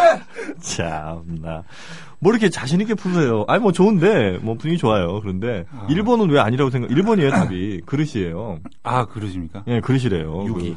참나. 0.62 1.62
뭐 2.22 2.30
이렇게 2.32 2.50
자신있게 2.50 2.94
푸세요. 2.94 3.44
아니, 3.48 3.60
뭐 3.60 3.72
좋은데, 3.72 4.38
뭐 4.42 4.54
분위기 4.54 4.78
좋아요. 4.78 5.20
그런데, 5.20 5.64
아. 5.72 5.88
1번은 5.88 6.30
왜 6.30 6.38
아니라고 6.38 6.70
생각, 6.70 6.88
1번이에요, 6.88 7.30
답이. 7.32 7.80
그릇이에요. 7.84 8.60
아, 8.84 9.06
그러십니까? 9.06 9.64
예, 9.66 9.80
그릇이래요. 9.80 10.44
유기. 10.46 10.76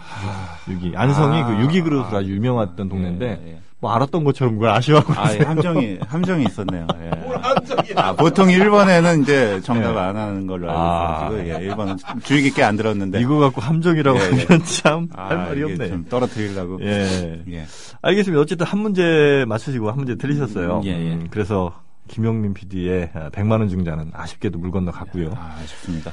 그, 0.66 0.72
유기. 0.72 0.94
안성이 0.96 1.42
아, 1.42 1.46
그 1.46 1.62
유기 1.62 1.84
그릇으로 1.84 2.18
아, 2.18 2.20
아주 2.20 2.32
유명했던 2.32 2.88
아, 2.88 2.90
동네인데, 2.90 3.26
예, 3.46 3.52
예. 3.52 3.60
뭐 3.86 3.94
알았던 3.94 4.24
것처럼 4.24 4.56
그걸 4.56 4.70
아쉬워하고 4.70 5.14
아, 5.14 5.30
예, 5.30 5.36
있어요. 5.36 5.48
함정이, 5.48 6.00
함정이 6.08 6.46
있었네요. 6.46 6.88
예. 7.04 7.94
아, 7.96 8.14
보통 8.14 8.48
1번에는 8.48 9.22
이제 9.22 9.62
정답 9.62 9.94
예. 9.94 10.00
안 10.00 10.18
하는 10.18 10.48
걸로 10.48 10.72
알고 10.72 10.82
아. 10.82 11.30
있어가지고, 11.30 11.48
예, 11.48 11.70
1번은 11.70 12.24
주의 12.24 12.42
깊게 12.42 12.64
안 12.64 12.78
들었는데. 12.78 13.22
이거 13.22 13.38
갖고 13.38 13.62
함정이라고 13.62 14.18
예, 14.18 14.24
예. 14.24 14.44
하면 14.46 14.66
참, 14.66 15.08
아, 15.16 15.28
할 15.28 15.38
말이 15.38 15.64
없네. 15.64 15.88
좀 15.90 16.06
떨어뜨리려고. 16.10 16.80
예. 16.82 17.44
예. 17.48 17.66
알겠습니다. 18.02 18.42
어쨌든 18.42 18.66
한 18.66 18.80
문제 18.80 19.46
맞추시고 19.48 19.88
한 19.92 19.98
문제 19.98 20.16
틀리셨어요. 20.16 20.78
음, 20.80 20.86
예, 20.86 20.90
예. 20.90 21.14
음, 21.14 21.28
그래서 21.30 21.80
김용민 22.08 22.56
PD의 22.56 23.12
100만 23.34 23.52
원 23.52 23.70
중자는 23.70 24.10
아쉽게도 24.14 24.58
물 24.58 24.72
건너 24.72 24.92
갔고요. 24.92 25.32
아, 25.38 25.58
아쉽습니다. 25.62 26.12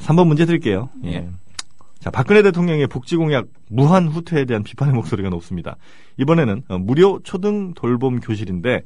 3번 0.00 0.26
문제 0.26 0.44
드릴게요. 0.44 0.90
예. 1.04 1.12
예. 1.14 1.28
자, 2.00 2.10
박근혜 2.10 2.42
대통령의 2.42 2.86
복지 2.86 3.16
공약 3.16 3.46
무한 3.68 4.08
후퇴에 4.08 4.46
대한 4.46 4.62
비판의 4.62 4.94
목소리가 4.94 5.28
높습니다. 5.28 5.76
이번에는 6.16 6.62
어, 6.68 6.78
무료 6.78 7.20
초등 7.22 7.74
돌봄 7.74 8.20
교실인데 8.20 8.82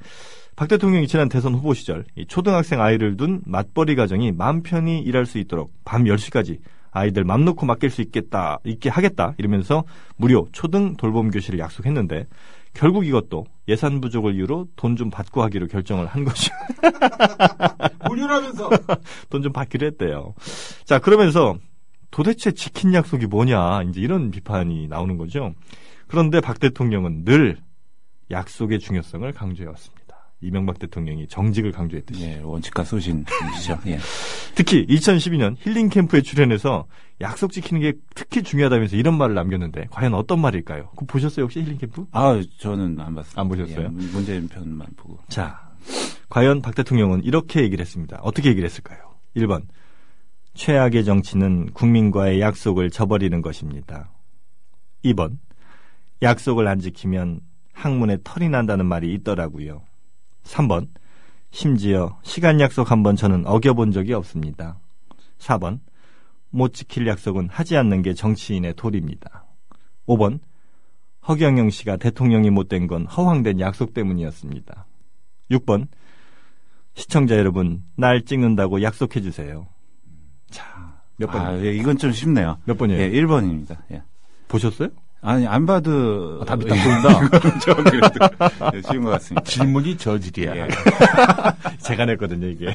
박 0.57 0.69
대통령이 0.69 1.07
지난 1.07 1.29
대선 1.29 1.55
후보 1.55 1.75
시절 1.75 2.05
이 2.17 2.27
초등학생 2.27 2.81
아이를 2.81 3.17
둔 3.17 3.41
맞벌이 3.47 3.95
가정이 3.95 4.33
마음 4.33 4.63
편히 4.63 4.99
일할 5.01 5.27
수 5.27 5.39
있도록 5.39 5.73
밤 5.85 6.05
10시까지 6.05 6.59
아이들 6.91 7.25
맘 7.25 7.45
놓고 7.45 7.67
맡길 7.67 7.91
수 7.91 8.03
있겠다, 8.03 8.59
있게 8.65 8.89
하겠다 8.89 9.35
이러면서 9.39 9.85
무료 10.17 10.49
초등 10.53 10.97
돌봄 10.97 11.31
교실을 11.31 11.59
약속했는데 11.61 12.27
결국 12.73 13.07
이것도 13.07 13.47
예산 13.69 14.01
부족을 14.01 14.35
이유로 14.35 14.67
돈 14.75 14.97
좀 14.97 15.11
받고 15.11 15.41
하기로 15.43 15.69
결정을 15.69 16.07
한 16.07 16.25
것이 16.25 16.51
무료라면서. 18.09 18.71
돈 19.31 19.43
좀 19.43 19.53
받기로 19.53 19.87
했대요. 19.87 20.35
자, 20.85 20.99
그러면서 20.99 21.57
도대체 22.15 22.53
지킨 22.53 22.95
약속이 22.95 23.27
뭐냐, 23.27 23.83
이제 23.89 24.01
이런 24.01 24.31
비판이 24.31 24.87
나오는 24.87 25.17
거죠. 25.17 25.53
그런데 26.07 26.41
박 26.41 26.61
대통령은 26.61 27.25
늘 27.25 27.57
약속의 28.31 28.79
중요성을 28.79 29.33
강조해왔습니다. 29.33 30.05
이명박 30.41 30.79
대통령이 30.79 31.27
정직을 31.27 31.73
강조했듯이. 31.73 32.23
예, 32.23 32.41
원칙과 32.45 32.85
소신이시죠. 32.85 33.81
예. 33.87 33.99
특히 34.55 34.87
2012년 34.87 35.57
힐링 35.59 35.89
캠프에 35.89 36.21
출연해서 36.21 36.87
약속 37.21 37.51
지키는 37.51 37.83
게 37.83 37.95
특히 38.15 38.45
중요하다면서 38.45 38.95
이런 38.95 39.19
말을 39.19 39.35
남겼는데 39.35 39.89
과연 39.91 40.15
어떤 40.15 40.39
말일까요? 40.39 40.91
그거 40.91 41.07
보셨어요 41.07 41.47
혹시 41.47 41.63
힐링 41.63 41.79
캠프? 41.79 42.07
아, 42.13 42.41
저는 42.59 43.01
안 43.01 43.17
봤습니다. 43.17 43.41
안 43.41 43.49
보셨어요? 43.49 43.87
예, 43.87 43.89
문재인 43.89 44.47
편만 44.47 44.87
보고. 44.97 45.19
자, 45.27 45.69
과연 46.29 46.63
박 46.63 46.77
대통령은 46.77 47.25
이렇게 47.25 47.63
얘기를 47.63 47.85
했습니다. 47.85 48.21
어떻게 48.23 48.51
얘기를 48.51 48.69
했을까요? 48.69 49.01
1번. 49.35 49.65
최악의 50.55 51.05
정치는 51.05 51.73
국민과의 51.73 52.41
약속을 52.41 52.91
저버리는 52.91 53.41
것입니다. 53.43 54.11
2번. 55.05 55.39
약속을 56.23 56.67
안 56.69 56.79
지키면 56.79 57.41
항문에 57.73 58.19
털이 58.23 58.49
난다는 58.49 58.87
말이 58.87 59.13
있더라고요. 59.15 59.83
3번. 60.45 60.89
심지어 61.51 62.19
시간 62.23 62.61
약속 62.61 62.91
한번 62.91 63.17
저는 63.17 63.47
어겨본 63.47 63.91
적이 63.93 64.15
없습니다. 64.15 64.79
4번. 65.39 65.81
못 66.51 66.73
지킬 66.73 67.07
약속은 67.07 67.49
하지 67.51 67.77
않는 67.77 68.03
게 68.03 68.15
정치인의 68.15 68.75
도리입니다. 68.77 69.45
5번. 70.07 70.39
허경영 71.27 71.71
씨가 71.71 71.97
대통령이 71.97 72.51
못 72.51 72.69
된 72.69 72.87
건 72.87 73.07
허황된 73.07 73.59
약속 73.59 73.93
때문이었습니다. 73.93 74.87
6번. 75.51 75.89
시청자 76.95 77.37
여러분, 77.37 77.83
날 77.97 78.25
찍는다고 78.25 78.83
약속해 78.83 79.21
주세요. 79.21 79.67
자, 80.55 80.65
몇 81.17 81.31
번? 81.31 81.41
아, 81.41 81.59
예, 81.65 81.73
이건 81.75 81.99
좀 81.99 82.13
쉽네요. 82.13 82.59
몇 82.65 82.79
번이에요? 82.79 83.03
예, 83.03 83.11
1번입니다. 83.11 83.77
예. 83.91 84.03
보셨어요? 84.47 84.89
아니, 85.21 85.47
안 85.49 85.67
봐도. 85.67 86.39
아, 86.43 86.45
답이 86.45 86.67
딱 86.69 86.77
예, 86.77 86.83
보인다. 86.83 87.59
저 87.59 87.75
그래도 87.75 88.09
예, 88.75 88.83
쉬운 88.83 89.03
것 89.05 89.11
같습니다. 89.11 89.43
질문이 89.43 89.97
저질이야. 89.97 90.57
예. 90.57 90.69
제가 91.83 92.05
냈거든요, 92.05 92.47
이게. 92.47 92.73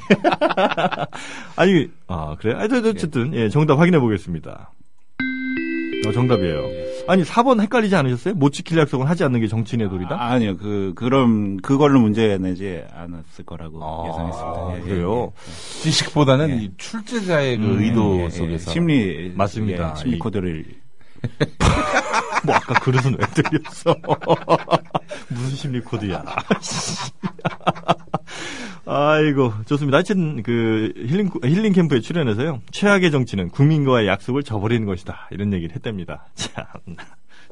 아니, 1.55 1.89
아, 2.07 2.35
그래? 2.37 2.67
저, 2.67 2.89
어쨌든, 2.89 3.33
예, 3.33 3.47
정답 3.49 3.79
확인해 3.79 3.99
보겠습니다. 3.99 4.71
어, 6.09 6.11
정답이에요. 6.11 6.69
아니, 7.07 7.23
4번 7.23 7.59
헷갈리지 7.61 7.95
않으셨어요? 7.95 8.33
못 8.35 8.51
지킬 8.51 8.77
약속은 8.77 9.05
하지 9.07 9.23
않는 9.23 9.39
게 9.39 9.47
정치인의 9.47 9.89
도리다? 9.89 10.15
아, 10.15 10.31
아니요, 10.33 10.57
그, 10.57 10.93
그럼, 10.95 11.57
그걸로 11.57 11.99
문제 11.99 12.37
내지 12.37 12.81
않았을 12.93 13.45
거라고 13.45 13.79
아, 13.83 14.07
예상했습니다. 14.09 14.71
예, 14.73 14.77
예, 14.77 14.81
그래요? 14.95 15.31
지식보다는 15.83 16.49
예. 16.49 16.55
이 16.63 16.71
출제자의 16.77 17.57
그 17.57 17.63
음, 17.65 17.79
의도 17.81 18.17
예, 18.19 18.23
예, 18.25 18.29
속에서. 18.29 18.71
심리. 18.71 19.31
맞습니다. 19.35 19.93
예, 19.95 19.99
심리 19.99 20.15
이- 20.15 20.19
코드를. 20.19 20.65
뭐, 22.45 22.55
아까 22.55 22.73
그릇은 22.75 23.17
왜 23.19 23.25
들렸어? 23.27 23.95
무슨 25.29 25.55
심리 25.55 25.79
코드야. 25.81 26.23
아이고, 28.85 29.53
좋습니다. 29.65 29.97
하여튼, 29.97 30.41
그, 30.43 30.93
힐링, 30.95 31.29
힐링 31.43 31.73
캠프에 31.73 31.99
출연해서요. 31.99 32.61
최악의 32.71 33.11
정치는 33.11 33.49
국민과의 33.49 34.07
약속을 34.07 34.43
저버리는 34.43 34.85
것이다. 34.85 35.27
이런 35.31 35.53
얘기를 35.53 35.75
했답니다. 35.75 36.27
참, 36.33 36.65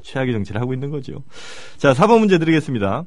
최악의 0.02 0.32
정치를 0.32 0.60
하고 0.60 0.74
있는 0.74 0.90
거죠. 0.90 1.22
자, 1.76 1.92
4번 1.92 2.20
문제 2.20 2.38
드리겠습니다. 2.38 3.04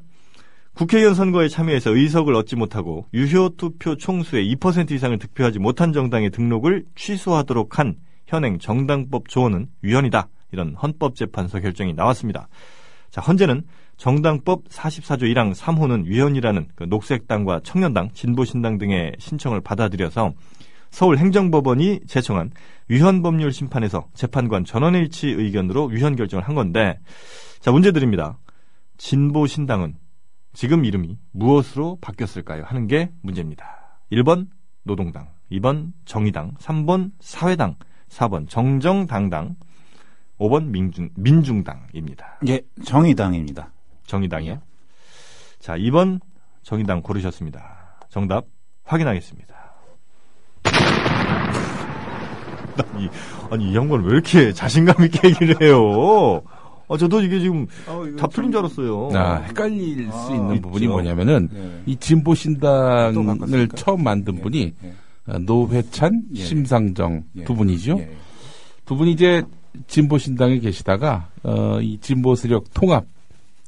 국회의원 0.74 1.14
선거에 1.14 1.48
참여해서 1.48 1.94
의석을 1.94 2.34
얻지 2.34 2.56
못하고 2.56 3.06
유효 3.12 3.50
투표 3.56 3.96
총수의 3.96 4.54
2% 4.56 4.90
이상을 4.92 5.18
득표하지 5.18 5.58
못한 5.58 5.92
정당의 5.92 6.30
등록을 6.30 6.86
취소하도록 6.94 7.78
한 7.78 7.96
현행 8.26 8.58
정당법 8.58 9.28
조언은 9.28 9.68
위헌이다. 9.82 10.28
이런 10.52 10.74
헌법재판소 10.74 11.60
결정이 11.60 11.94
나왔습니다. 11.94 12.48
자, 13.10 13.20
헌재는 13.20 13.64
정당법 13.96 14.68
44조 14.68 15.22
1항 15.22 15.54
3호는 15.54 16.06
위헌이라는 16.06 16.68
그 16.74 16.84
녹색당과 16.84 17.60
청년당, 17.62 18.10
진보신당 18.14 18.78
등의 18.78 19.12
신청을 19.18 19.60
받아들여서 19.60 20.32
서울 20.90 21.18
행정법원이 21.18 22.00
제청한 22.06 22.50
위헌 22.88 23.22
법률 23.22 23.52
심판에서 23.52 24.08
재판관 24.14 24.64
전원일치 24.64 25.28
의견으로 25.28 25.86
위헌 25.86 26.16
결정을 26.16 26.46
한 26.46 26.54
건데, 26.54 26.98
자, 27.60 27.70
문제 27.70 27.92
드립니다. 27.92 28.38
진보신당은 28.98 29.96
지금 30.52 30.84
이름이 30.84 31.18
무엇으로 31.32 31.98
바뀌었을까요? 32.00 32.64
하는 32.64 32.86
게 32.86 33.10
문제입니다. 33.22 34.00
1번 34.12 34.48
노동당, 34.84 35.28
2번 35.50 35.92
정의당, 36.04 36.54
3번 36.54 37.12
사회당, 37.20 37.76
4번 38.08 38.48
정정당당, 38.48 39.56
5번 40.42 40.66
민중, 40.66 41.08
민중당입니다. 41.14 42.40
예, 42.48 42.60
정의당입니다. 42.84 43.70
정의당이요? 44.06 44.60
자, 45.60 45.76
2번 45.76 46.20
정의당 46.62 47.00
고르셨습니다. 47.02 47.96
정답 48.08 48.44
확인하겠습니다. 48.84 49.54
아니, 52.94 53.08
아니, 53.50 53.70
이 53.70 53.76
양반 53.76 54.02
왜 54.02 54.12
이렇게 54.12 54.52
자신감 54.52 55.04
있게 55.04 55.28
얘기를 55.28 55.60
해요? 55.60 56.42
아, 56.88 56.96
저도 56.96 57.22
이게 57.22 57.38
지금 57.38 57.66
다 58.18 58.26
틀린 58.26 58.50
줄 58.50 58.58
알았어요. 58.58 59.10
아, 59.14 59.36
헷갈릴 59.36 60.10
수 60.10 60.32
아, 60.32 60.34
있는 60.34 60.56
있죠. 60.56 60.62
부분이 60.62 60.88
뭐냐면은 60.88 61.48
예. 61.54 61.82
이또 61.86 62.00
진보신당을? 62.00 63.68
처음 63.76 64.02
만든 64.02 64.38
예, 64.38 64.40
분이 64.42 64.74
예, 64.84 64.92
어, 65.32 65.38
노회찬, 65.38 66.22
예. 66.34 66.42
심상정 66.42 67.22
예. 67.36 67.44
두 67.44 67.54
분이죠. 67.54 67.96
예, 67.98 68.10
두 68.84 68.96
분이 68.96 69.12
이제 69.12 69.42
진보 69.86 70.18
신당에 70.18 70.58
계시다가 70.58 71.30
어, 71.42 71.80
이 71.80 71.98
진보 71.98 72.34
세력 72.34 72.72
통합 72.74 73.06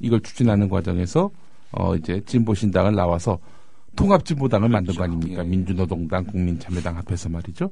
이걸 0.00 0.20
추진하는 0.20 0.68
과정에서 0.68 1.30
어, 1.72 1.96
이제 1.96 2.20
진보 2.26 2.54
신당을 2.54 2.94
나와서 2.94 3.38
통합 3.96 4.24
진보당을 4.24 4.68
만든 4.68 4.94
거 4.94 5.04
아닙니까? 5.04 5.42
예, 5.42 5.46
예. 5.46 5.50
민주노동당, 5.50 6.24
국민참여당 6.24 6.96
합해서 6.96 7.28
말이죠. 7.28 7.70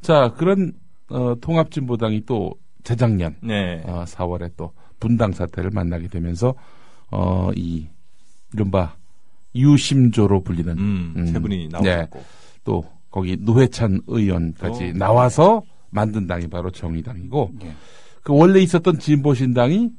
자 0.00 0.32
그런 0.36 0.72
어, 1.08 1.34
통합 1.40 1.70
진보당이 1.70 2.24
또 2.26 2.54
재작년 2.82 3.36
네. 3.42 3.82
어, 3.84 4.04
4월에 4.06 4.52
또 4.56 4.72
분당 4.98 5.32
사태를 5.32 5.70
만나게 5.70 6.08
되면서 6.08 6.54
어, 7.10 7.50
이 7.54 7.86
이른바 8.52 8.96
유심조로 9.54 10.42
불리는 10.42 10.78
음, 10.78 11.14
음, 11.16 11.26
세 11.26 11.38
분이 11.38 11.68
네. 11.82 11.96
나오고. 11.96 12.22
또 12.64 12.84
거기 13.10 13.36
노회찬 13.38 14.02
의원까지 14.06 14.84
어. 14.84 14.92
나와서 14.94 15.62
만든 15.90 16.26
당이 16.26 16.48
바로 16.48 16.70
정의당이고 16.70 17.52
예. 17.64 17.74
그 18.22 18.32
원래 18.34 18.60
있었던 18.60 18.98
진보신당이 18.98 19.90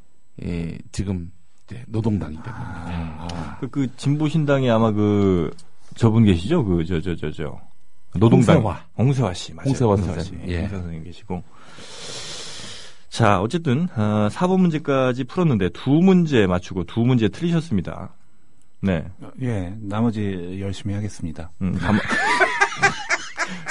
예, 0.43 0.77
지금 0.91 1.31
이제 1.65 1.83
노동당이 1.87 2.35
된 2.35 2.43
겁니다. 2.43 2.85
아, 2.87 3.57
그, 3.59 3.67
그 3.69 3.95
진보신당이 3.95 4.69
아마 4.69 4.91
그 4.91 5.51
저분 5.95 6.23
계시죠? 6.25 6.63
그 6.63 6.83
저 6.85 6.99
저 7.01 7.15
저저 7.15 7.59
노동당 8.17 8.57
홍세화. 8.57 8.85
홍세화 8.97 9.33
씨 9.33 9.53
맞아요. 9.53 9.69
홍세화 9.69 9.95
씨. 9.97 10.05
선생님. 10.05 10.49
예. 10.49 10.59
홍세화 10.61 10.81
선생님 10.81 11.03
계시고. 11.03 11.43
자, 13.09 13.41
어쨌든 13.41 13.87
어, 13.95 14.29
4번 14.31 14.61
문제까지 14.61 15.25
풀었는데 15.25 15.69
두 15.69 15.89
문제 15.91 16.47
맞추고 16.47 16.85
두 16.85 17.01
문제 17.01 17.27
틀리셨습니다. 17.27 18.15
네. 18.81 19.05
예, 19.41 19.75
나머지 19.81 20.57
열심히 20.61 20.95
하겠습니다. 20.95 21.51
음, 21.61 21.73
담... 21.77 21.97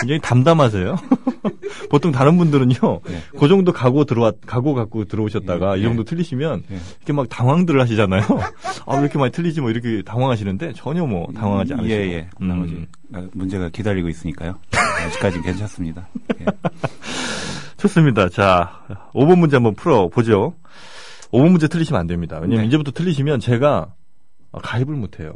굉장히 0.01 0.21
담담하세요. 0.21 0.97
보통 1.91 2.13
다른 2.13 2.37
분들은요, 2.39 2.75
네. 3.05 3.23
그 3.39 3.49
정도 3.49 3.73
각오 3.73 4.05
들어왔, 4.05 4.37
각오 4.47 4.75
갖고 4.75 5.05
들어오셨다가 5.05 5.77
예, 5.77 5.81
이 5.81 5.85
정도 5.85 6.01
예. 6.01 6.05
틀리시면 6.05 6.65
예. 6.71 6.79
이렇게 6.99 7.13
막 7.13 7.29
당황들을 7.29 7.81
하시잖아요. 7.81 8.23
아, 8.87 8.95
왜 8.97 9.03
이렇게 9.03 9.19
많이 9.19 9.33
틀리지? 9.33 9.61
뭐 9.61 9.71
이렇게 9.71 10.03
당황하시는데 10.03 10.73
전혀 10.75 11.05
뭐 11.07 11.29
당황하지 11.35 11.75
않으시고. 11.75 11.95
예, 11.95 12.13
예. 12.13 12.29
음. 12.41 12.49
나머지 12.49 12.87
아, 13.13 13.27
문제가 13.33 13.69
기다리고 13.69 14.09
있으니까요. 14.09 14.55
아직까지는 15.07 15.45
괜찮습니다. 15.45 16.09
예. 16.41 16.45
좋습니다. 17.77 18.29
자, 18.29 18.83
5번 19.15 19.39
문제 19.39 19.57
한번 19.57 19.75
풀어보죠. 19.75 20.55
5번 21.33 21.51
문제 21.51 21.67
틀리시면 21.69 22.01
안 22.01 22.07
됩니다. 22.07 22.39
왜냐면 22.41 22.63
네. 22.63 22.67
이제부터 22.67 22.91
틀리시면 22.91 23.41
제가 23.41 23.95
가입을 24.63 24.95
못해요. 24.95 25.33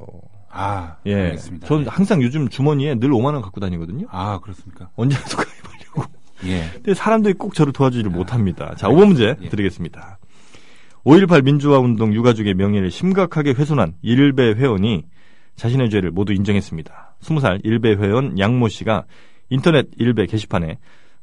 아, 0.54 0.96
예. 1.06 1.14
알겠습니다. 1.14 1.66
저는 1.66 1.86
예. 1.86 1.88
항상 1.88 2.22
요즘 2.22 2.48
주머니에 2.48 2.94
늘 2.94 3.10
5만 3.10 3.34
원 3.34 3.42
갖고 3.42 3.60
다니거든요. 3.60 4.06
아, 4.10 4.38
그렇습니까? 4.40 4.88
언제라도 4.96 5.36
가입하려고. 5.36 6.04
예. 6.46 6.70
근데 6.74 6.94
사람들이 6.94 7.34
꼭 7.34 7.54
저를 7.54 7.72
도와주지를 7.72 8.10
못합니다. 8.10 8.74
자, 8.76 8.88
5번 8.88 9.08
문제 9.08 9.36
예. 9.40 9.48
드리겠습니다. 9.48 10.18
5.18 11.04 11.42
민주화 11.42 11.78
운동 11.78 12.14
유가족의 12.14 12.54
명예를 12.54 12.90
심각하게 12.90 13.52
훼손한 13.52 13.94
일베 14.02 14.54
회원이 14.54 15.04
자신의 15.56 15.90
죄를 15.90 16.10
모두 16.10 16.32
인정했습니다. 16.32 17.16
20살 17.20 17.60
일베 17.64 17.96
회원 17.96 18.38
양모 18.38 18.68
씨가 18.68 19.04
인터넷 19.50 19.88
일베 19.98 20.26
게시판에 20.26 20.78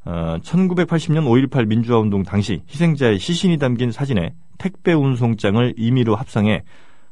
어, 0.06 0.38
1980년 0.42 1.26
5.18 1.50 1.68
민주화 1.68 2.00
운동 2.00 2.24
당시 2.24 2.62
희생자의 2.70 3.20
시신이 3.20 3.58
담긴 3.58 3.92
사진에 3.92 4.34
택배 4.58 4.94
운송장을 4.94 5.74
임의로 5.78 6.16
합성해 6.16 6.64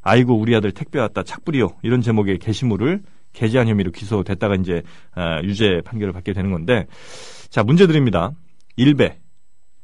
아이고 0.01 0.37
우리 0.37 0.55
아들 0.55 0.71
택배 0.71 0.99
왔다 0.99 1.23
착불이요 1.23 1.77
이런 1.81 2.01
제목의 2.01 2.39
게시물을 2.39 3.03
게재한 3.33 3.67
혐의로 3.67 3.91
기소됐다가 3.91 4.55
이제 4.55 4.81
아, 5.13 5.41
유죄 5.43 5.81
판결을 5.85 6.13
받게 6.13 6.33
되는 6.33 6.51
건데 6.51 6.87
자 7.49 7.63
문제 7.63 7.87
드립니다. 7.87 8.31
일베 8.75 9.19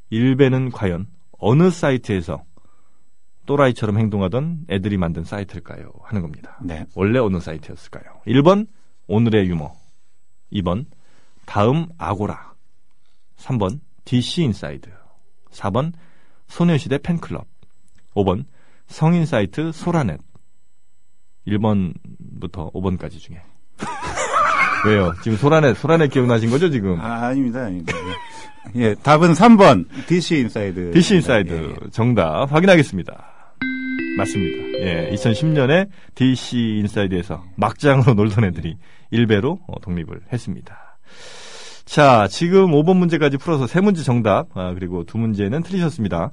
일베는 0.10 0.72
과연 0.72 1.08
어느 1.40 1.70
사이트에서 1.70 2.44
또라이처럼 3.46 4.00
행동하던 4.00 4.66
애들이 4.70 4.98
만든 4.98 5.24
사이트일까요? 5.24 5.92
하는 6.04 6.22
겁니다. 6.22 6.58
네. 6.64 6.86
원래 6.96 7.20
어느 7.20 7.40
사이트였을까요? 7.40 8.22
1번 8.26 8.68
오늘의 9.08 9.48
유머 9.48 9.74
2번 10.52 10.86
다음 11.46 11.88
아고라 11.98 12.54
3번 13.38 13.80
DC 14.06 14.44
인사이드 14.44 14.90
4번 15.52 15.94
소녀시대 16.48 17.00
팬클럽 17.00 17.46
5번 18.16 18.46
성인 18.88 19.26
사이트 19.26 19.72
소라넷 19.72 20.20
1번부터 21.48 22.74
5번까지 22.74 23.20
중에 23.20 23.42
왜요? 24.86 25.14
지금 25.24 25.38
소라넷 25.38 25.78
소라넷 25.78 26.10
기억나신 26.12 26.50
거죠 26.50 26.70
지금? 26.70 27.00
아, 27.00 27.28
아닙니다, 27.28 27.62
아닙니다. 27.66 27.94
예. 28.76 28.82
예, 28.82 28.96
답은 28.96 29.34
3번 29.34 29.86
DC 30.08 30.40
인사이드. 30.40 30.92
DC 30.92 31.16
인사이드 31.16 31.54
예, 31.54 31.86
예. 31.86 31.90
정답 31.92 32.52
확인하겠습니다. 32.52 33.36
맞습니다. 34.18 34.80
예, 34.80 35.12
2010년에 35.14 35.88
DC 36.16 36.80
인사이드에서 36.80 37.44
막장으로 37.58 38.14
놀던 38.16 38.46
애들이 38.46 38.78
일배로 39.12 39.60
어, 39.68 39.80
독립을 39.82 40.22
했습니다. 40.32 40.98
자, 41.86 42.28
지금 42.30 42.72
5번 42.72 42.98
문제까지 42.98 43.38
풀어서 43.38 43.68
세 43.68 43.80
문제 43.80 44.04
정답, 44.04 44.48
아, 44.58 44.74
그리고 44.74 45.04
두 45.04 45.18
문제는 45.18 45.62
틀리셨습니다. 45.64 46.32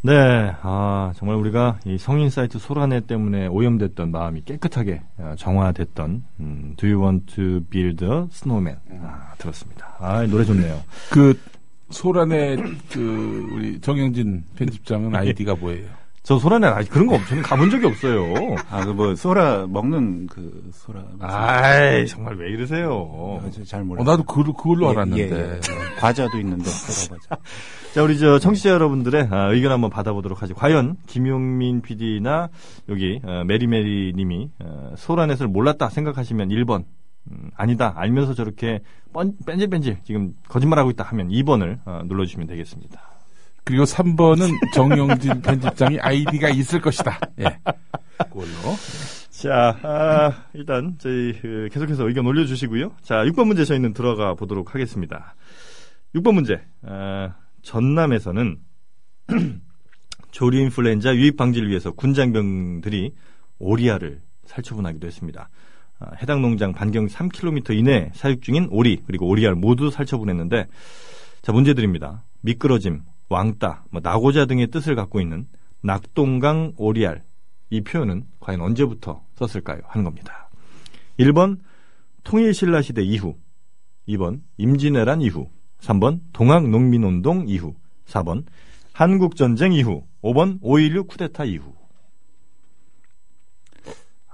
네, 0.00 0.52
아, 0.62 1.12
정말 1.16 1.36
우리가 1.38 1.80
이 1.84 1.98
성인 1.98 2.30
사이트 2.30 2.58
소라넷 2.58 3.08
때문에 3.08 3.48
오염됐던 3.48 4.12
마음이 4.12 4.42
깨끗하게 4.44 5.02
아, 5.18 5.34
정화됐던, 5.36 6.24
음, 6.38 6.74
Do 6.76 6.88
you 6.88 7.02
want 7.02 7.34
to 7.34 7.60
build 7.68 8.04
a 8.04 8.26
snowman? 8.30 8.78
아, 9.02 9.34
들었습니다. 9.38 9.96
아, 9.98 10.24
노래 10.26 10.44
좋네요. 10.44 10.80
그 11.10 11.38
소란의 11.90 12.58
그 12.92 13.48
우리 13.52 13.80
정영진 13.80 14.44
편집장은 14.56 15.16
아이디가 15.16 15.56
뭐예요? 15.56 15.88
저 16.28 16.38
소라넷 16.38 16.70
아직 16.76 16.90
그런 16.90 17.06
거 17.06 17.14
없, 17.14 17.26
저는 17.26 17.42
가본 17.42 17.70
적이 17.70 17.86
없어요. 17.86 18.34
아, 18.68 18.84
그 18.84 18.90
뭐, 18.90 19.14
소라, 19.14 19.66
먹는 19.66 20.26
그, 20.26 20.62
소라. 20.74 21.02
아이, 21.20 22.06
정말 22.06 22.36
왜 22.36 22.50
이러세요? 22.50 23.40
아, 23.42 23.50
저 23.50 23.65
잘 23.65 23.80
어, 23.80 23.84
몰라요. 23.84 24.04
나도 24.04 24.24
그걸로, 24.24 24.52
그걸로 24.52 24.88
예, 24.88 24.90
알았는데. 24.90 25.22
예, 25.22 25.52
예. 25.54 25.60
과자도 25.98 26.38
있는데, 26.40 26.64
소라 26.68 27.18
과자. 27.18 27.42
자, 27.94 28.02
우리 28.02 28.18
저 28.18 28.38
청취자 28.38 28.68
여러분들의 28.68 29.28
아, 29.30 29.50
의견 29.52 29.72
한번 29.72 29.88
받아보도록 29.88 30.42
하죠. 30.42 30.54
과연 30.54 30.98
김용민 31.06 31.80
PD나 31.80 32.50
여기 32.90 33.22
어, 33.24 33.44
메리메리 33.46 34.12
님이 34.14 34.50
어, 34.62 34.92
소라넷을 34.98 35.48
몰랐다 35.48 35.88
생각하시면 35.88 36.50
1번. 36.50 36.84
음, 37.30 37.50
아니다. 37.56 37.94
알면서 37.96 38.34
저렇게 38.34 38.80
뻔, 39.14 39.32
뺀질뺀질 39.46 40.00
지금 40.04 40.34
거짓말하고 40.46 40.90
있다 40.90 41.04
하면 41.04 41.30
2번을 41.30 41.78
어, 41.86 42.02
눌러주시면 42.04 42.48
되겠습니다. 42.48 43.17
그리고 43.68 43.84
3번은 43.84 44.72
정영진 44.72 45.42
편집장이 45.44 46.00
아이디가 46.00 46.48
있을 46.48 46.80
것이다. 46.80 47.20
예. 47.40 47.44
그걸로. 48.16 48.48
자, 49.28 49.78
아, 49.82 50.44
일단 50.54 50.96
저희 50.98 51.38
그, 51.38 51.68
계속해서 51.70 52.08
의견 52.08 52.24
올려주시고요. 52.24 52.96
자, 53.02 53.16
6번 53.24 53.46
문제 53.46 53.66
저희는 53.66 53.92
들어가 53.92 54.32
보도록 54.32 54.74
하겠습니다. 54.74 55.34
6번 56.14 56.32
문제. 56.32 56.62
아, 56.82 57.34
전남에서는 57.60 58.56
조류 60.30 60.60
인플루엔자 60.60 61.14
유입 61.16 61.36
방지를 61.36 61.68
위해서 61.68 61.92
군장병들이 61.92 63.12
오리알을 63.58 64.22
살처분하기도 64.46 65.06
했습니다. 65.06 65.50
아, 65.98 66.10
해당 66.22 66.40
농장 66.40 66.72
반경 66.72 67.08
3km 67.08 67.76
이내 67.76 68.10
사육 68.14 68.40
중인 68.40 68.68
오리 68.70 69.02
그리고 69.06 69.28
오리알 69.28 69.54
모두 69.56 69.90
살처분했는데 69.90 70.68
자 71.42 71.52
문제 71.52 71.74
드립니다. 71.74 72.24
미끄러짐, 72.40 73.02
왕따, 73.28 73.84
뭐 73.90 74.00
나고자 74.02 74.46
등의 74.46 74.68
뜻을 74.68 74.94
갖고 74.94 75.20
있는 75.20 75.46
낙동강 75.82 76.72
오리알. 76.76 77.24
이 77.70 77.82
표현은 77.82 78.24
과연 78.40 78.60
언제부터 78.60 79.24
썼을까요? 79.34 79.80
하는 79.86 80.04
겁니다. 80.04 80.48
1번 81.18 81.58
통일신라 82.24 82.82
시대 82.82 83.02
이후. 83.02 83.36
2번 84.08 84.40
임진왜란 84.56 85.20
이후. 85.20 85.50
3번 85.80 86.20
동학농민운동 86.32 87.44
이후. 87.46 87.74
4번 88.06 88.44
한국전쟁 88.92 89.72
이후. 89.72 90.04
5번 90.22 90.60
5.16 90.62 91.06
쿠데타 91.08 91.44
이후 91.44 91.77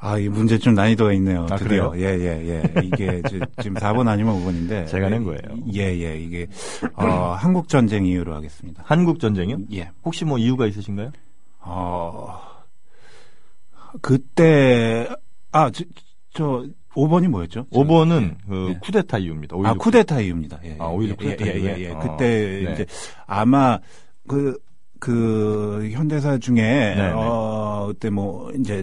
아, 0.06 0.18
이 0.18 0.28
문제 0.28 0.58
좀 0.58 0.74
난이도가 0.74 1.14
있네요. 1.14 1.46
아, 1.50 1.56
드디어. 1.56 1.88
그래요? 1.90 1.92
예, 1.96 2.18
예, 2.20 2.48
예. 2.48 2.82
이게 2.82 3.22
지- 3.26 3.40
지금 3.62 3.76
4번 3.78 4.06
아니면 4.06 4.34
5번인데. 4.44 4.86
제가 4.86 5.08
낸 5.08 5.24
거예요. 5.24 5.40
예, 5.72 5.80
예. 5.98 6.18
이게, 6.18 6.46
어, 6.94 7.34
한국전쟁 7.38 8.04
이후로 8.04 8.34
하겠습니다. 8.34 8.82
한국전쟁이요? 8.86 9.58
예. 9.72 9.90
혹시 10.04 10.26
뭐 10.26 10.36
이유가 10.36 10.66
있으신가요? 10.66 11.10
어, 11.60 12.38
그때, 14.02 15.08
아, 15.52 15.70
저, 15.70 15.84
저 16.34 16.64
5번이 16.94 17.28
뭐였죠? 17.28 17.66
저- 17.72 17.80
5번은 17.80 18.22
예. 18.32 18.36
그 18.46 18.68
예. 18.74 18.78
쿠데타 18.82 19.18
이유입니다. 19.18 19.56
아, 19.56 19.58
5.16 19.74 19.78
쿠데타 19.78 20.20
이후입니다. 20.20 20.60
예, 20.64 20.76
아, 20.80 20.84
예, 20.90 20.94
오히려 20.94 21.12
예, 21.12 21.16
쿠데타 21.16 21.46
예, 21.46 21.64
예? 21.64 21.78
예. 21.84 21.90
어, 21.92 21.98
그때 21.98 22.62
네. 22.66 22.72
이제 22.74 22.86
아마 23.26 23.78
그, 24.28 24.58
그 25.00 25.88
현대사 25.92 26.36
중에 26.38 26.56
네, 26.94 27.10
어 27.14 27.86
그때 27.88 28.08
뭐 28.10 28.50
이제 28.52 28.82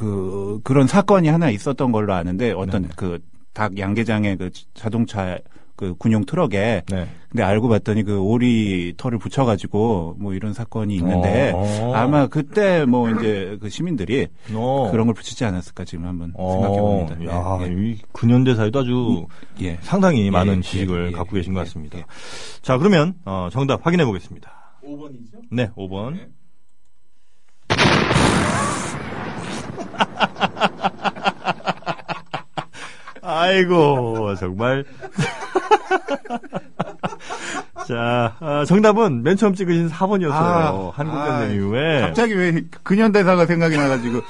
그 0.00 0.60
그런 0.64 0.86
사건이 0.86 1.28
하나 1.28 1.50
있었던 1.50 1.92
걸로 1.92 2.14
아는데 2.14 2.52
어떤 2.52 2.82
네, 2.82 2.88
네. 2.88 2.94
그닭 2.96 3.78
양계장의 3.78 4.38
그 4.38 4.50
자동차 4.72 5.38
그 5.76 5.94
군용 5.98 6.24
트럭에 6.24 6.82
네. 6.88 7.06
근데 7.28 7.42
알고 7.42 7.68
봤더니 7.68 8.04
그 8.04 8.18
오리 8.18 8.94
털을 8.96 9.18
붙여가지고 9.18 10.16
뭐 10.18 10.32
이런 10.32 10.54
사건이 10.54 10.96
있는데 10.96 11.52
어, 11.54 11.58
어. 11.58 11.94
아마 11.94 12.28
그때 12.28 12.86
뭐 12.86 13.10
이제 13.10 13.58
그 13.60 13.68
시민들이 13.68 14.28
어. 14.54 14.88
그런 14.90 15.06
걸 15.06 15.14
붙이지 15.14 15.44
않았을까 15.44 15.84
지금 15.84 16.06
한번 16.06 16.32
어, 16.34 16.52
생각해 16.52 16.80
봅니다. 16.80 17.34
야, 17.34 17.58
예, 17.60 17.90
이 17.90 17.98
근현대사에도 18.12 18.78
아주 18.78 19.26
예. 19.60 19.76
상당히 19.82 20.24
예, 20.24 20.30
많은 20.30 20.58
예, 20.58 20.60
지식을 20.62 21.08
예, 21.08 21.10
갖고 21.12 21.34
계신 21.34 21.52
것 21.52 21.60
예, 21.60 21.64
같습니다. 21.64 21.98
예. 21.98 22.04
자, 22.62 22.78
그러면 22.78 23.14
어, 23.26 23.48
정답 23.52 23.84
확인해 23.86 24.06
보겠습니다. 24.06 24.50
5번이죠? 24.82 25.42
네, 25.50 25.68
5번. 25.76 26.14
네. 26.14 26.26
아이고, 33.22 34.34
정말. 34.36 34.84
자, 37.90 38.36
아, 38.38 38.64
정답은 38.64 39.24
맨 39.24 39.36
처음 39.36 39.52
찍으신 39.52 39.88
4번이었어요. 39.88 40.32
아, 40.32 40.92
한국전쟁 40.94 41.32
아, 41.32 41.46
이후에. 41.46 42.00
갑자기 42.02 42.34
왜 42.34 42.62
근현대사가 42.84 43.46
생각이 43.46 43.76
나가지고 43.76 44.20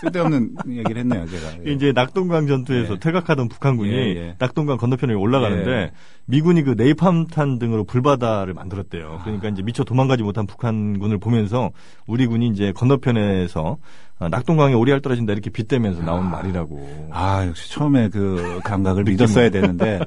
쓸데없는 0.00 0.50
얘기를 0.68 0.98
했네요, 0.98 1.26
제가. 1.26 1.52
예. 1.66 1.72
이제 1.72 1.92
낙동강 1.92 2.46
전투에서 2.46 2.94
예. 2.94 2.98
퇴각하던 2.98 3.48
북한군이 3.48 3.90
예, 3.90 4.16
예. 4.16 4.36
낙동강 4.38 4.76
건너편에 4.76 5.14
올라가는데 5.14 5.70
예. 5.70 5.92
미군이 6.26 6.62
그 6.64 6.74
네이팜탄 6.76 7.58
등으로 7.58 7.84
불바다를 7.84 8.52
만들었대요. 8.52 9.20
그러니까 9.24 9.48
이제 9.48 9.62
미처 9.62 9.82
도망가지 9.82 10.22
못한 10.22 10.46
북한군을 10.46 11.16
보면서 11.18 11.70
우리 12.06 12.26
군이 12.26 12.48
이제 12.48 12.72
건너편에서 12.72 13.78
아, 14.18 14.30
낙동강에 14.30 14.72
오리알 14.72 15.02
떨어진다 15.02 15.34
이렇게 15.34 15.50
빗대면서 15.50 16.02
나온 16.02 16.30
말이라고. 16.30 17.10
아, 17.12 17.44
역시 17.46 17.70
처음에 17.70 18.08
그 18.08 18.60
감각을 18.64 19.04
믿었어야 19.04 19.50
되는데, 19.50 20.00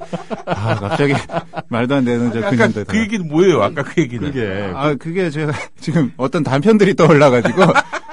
아, 0.47 0.75
갑자기 0.75 1.13
말도 1.69 1.95
안 1.95 2.05
되는 2.05 2.31
저 2.31 2.39
아까 2.39 2.49
근현대사. 2.49 2.91
그 2.91 2.99
얘기는 2.99 3.27
뭐예요? 3.27 3.61
아까 3.61 3.83
그 3.83 4.01
얘기는. 4.01 4.31
그게 4.31 4.71
아, 4.73 4.95
그게 4.95 5.29
제가 5.29 5.53
지금 5.79 6.11
어떤 6.17 6.43
단편들이 6.43 6.95
떠올라가지고, 6.95 7.61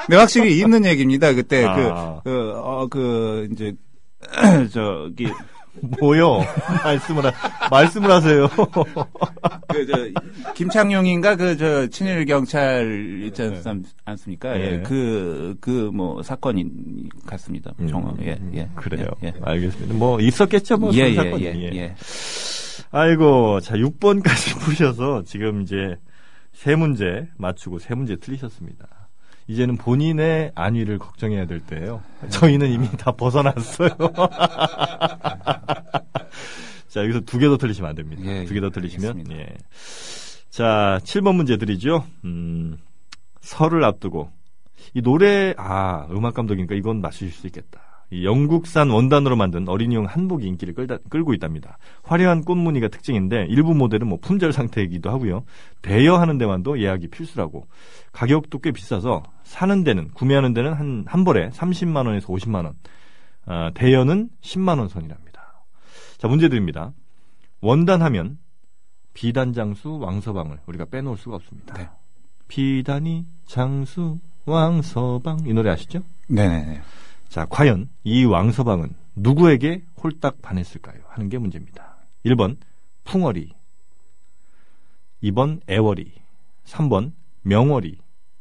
근데 0.04 0.16
확실히 0.16 0.59
있는 0.59 0.85
얘기입니다. 0.85 1.32
그때 1.32 1.64
아. 1.64 2.20
그, 2.22 2.30
그, 2.30 2.52
어, 2.56 2.87
그, 2.88 3.48
이제, 3.52 3.74
저기, 4.72 5.32
뭐요? 5.81 6.41
말씀을 6.85 7.27
하, 7.27 7.69
말씀을 7.69 8.11
하세요. 8.11 8.49
그, 9.69 9.87
저, 9.87 10.53
김창룡인가, 10.55 11.37
그, 11.37 11.57
저, 11.57 11.87
친일 11.89 12.25
경찰 12.25 13.23
있지 13.25 13.43
않, 13.43 13.85
않습니까? 14.05 14.55
네. 14.55 14.61
예, 14.61 14.83
그, 14.83 15.57
그, 15.61 15.91
뭐, 15.93 16.23
사건이 16.23 16.65
같습니다. 17.27 17.73
음, 17.81 17.89
정황, 17.89 18.17
예, 18.23 18.39
예. 18.55 18.69
그래요. 18.75 19.07
예, 19.23 19.29
예. 19.29 19.35
알겠습니다. 19.43 19.95
뭐 19.95 20.21
있었겠죠, 20.21 20.77
뭐 20.77 20.93
예, 20.95 21.11
예, 21.11 21.15
사건이. 21.15 21.45
예, 21.45 21.55
예. 21.55 21.71
예. 21.75 21.95
아이고, 22.91 23.61
자 23.61 23.75
6번까지 23.77 24.59
푸셔서 24.61 25.23
지금 25.27 25.62
이제 25.62 25.97
세 26.53 26.75
문제 26.75 27.29
맞추고 27.37 27.79
세 27.79 27.95
문제 27.95 28.17
틀리셨습니다. 28.17 28.87
이제는 29.48 29.76
본인의 29.76 30.52
안위를 30.54 30.98
걱정해야 30.98 31.46
될 31.46 31.61
때예요. 31.61 32.02
저희는 32.30 32.68
이미 32.70 32.88
다 32.98 33.12
벗어났어요. 33.12 33.90
자 36.88 37.02
여기서 37.02 37.20
두 37.20 37.38
개 37.38 37.48
더 37.48 37.56
틀리시면 37.56 37.90
안 37.90 37.96
됩니다. 37.96 38.22
예, 38.24 38.44
두개더 38.44 38.66
예, 38.66 38.70
틀리시면 38.70 39.11
알겠습니다. 39.18 39.40
예. 39.42 39.56
자 40.50 40.98
7번 41.04 41.35
문제 41.37 41.56
드리죠. 41.59 42.04
음, 42.24 42.78
설을 43.40 43.85
앞두고 43.85 44.30
이 44.94 45.02
노래 45.02 45.54
아 45.59 46.06
음악 46.11 46.35
감독이니까 46.35 46.74
이건 46.74 47.00
맞추실 47.00 47.30
수 47.32 47.46
있겠다. 47.46 47.80
이 48.11 48.25
영국산 48.25 48.90
원단으로 48.90 49.35
만든 49.37 49.69
어린이용 49.69 50.05
한복이 50.07 50.47
인기를 50.47 50.75
끌다, 50.75 50.99
끌고 51.11 51.35
있답니다. 51.35 51.77
화려한 52.05 52.45
꽃무늬가 52.45 52.88
특징인데 52.88 53.47
일부 53.49 53.75
모델은 53.75 54.07
뭐 54.07 54.19
품절 54.21 54.53
상태이기도 54.53 55.11
하고요. 55.11 55.45
대여하는 55.83 56.38
데만도 56.38 56.81
예약이 56.81 57.09
필수라고. 57.09 57.66
가격도 58.12 58.61
꽤 58.61 58.71
비싸서 58.71 59.25
사는 59.42 59.83
데는 59.85 60.09
구매하는 60.12 60.55
데는 60.55 60.73
한 60.75 61.05
한 61.07 61.25
벌에 61.25 61.49
30만 61.51 62.07
원에서 62.07 62.29
50만 62.29 62.64
원. 62.64 62.75
아, 63.45 63.71
대여는 63.75 64.31
10만 64.40 64.79
원 64.79 64.88
선이랍니다. 64.88 65.64
자 66.19 66.29
문제 66.29 66.49
드립니다. 66.49 66.92
원단 67.61 68.03
하면 68.03 68.38
비단 69.14 69.53
장수 69.53 69.99
왕서방을 69.99 70.59
우리가 70.66 70.85
빼놓을 70.87 71.16
수가 71.16 71.37
없습니다. 71.37 71.75
네. 71.75 71.88
비단이 72.49 73.27
장수 73.47 74.19
왕서방 74.45 75.40
이 75.47 75.53
노래 75.53 75.71
아시죠? 75.71 76.01
네 76.29 76.49
네 76.49 76.64
네. 76.66 76.81
자, 77.29 77.47
과연 77.49 77.89
이 78.05 78.25
왕서방은 78.25 78.95
누구에게 79.17 79.85
홀딱 80.03 80.41
반했을까요? 80.43 81.01
하는 81.09 81.29
게 81.29 81.39
문제입니다. 81.39 81.97
1번 82.25 82.57
풍월이 83.05 83.53
2번 85.23 85.61
애월이 85.69 86.12
3번 86.65 87.12
명월이 87.43 87.99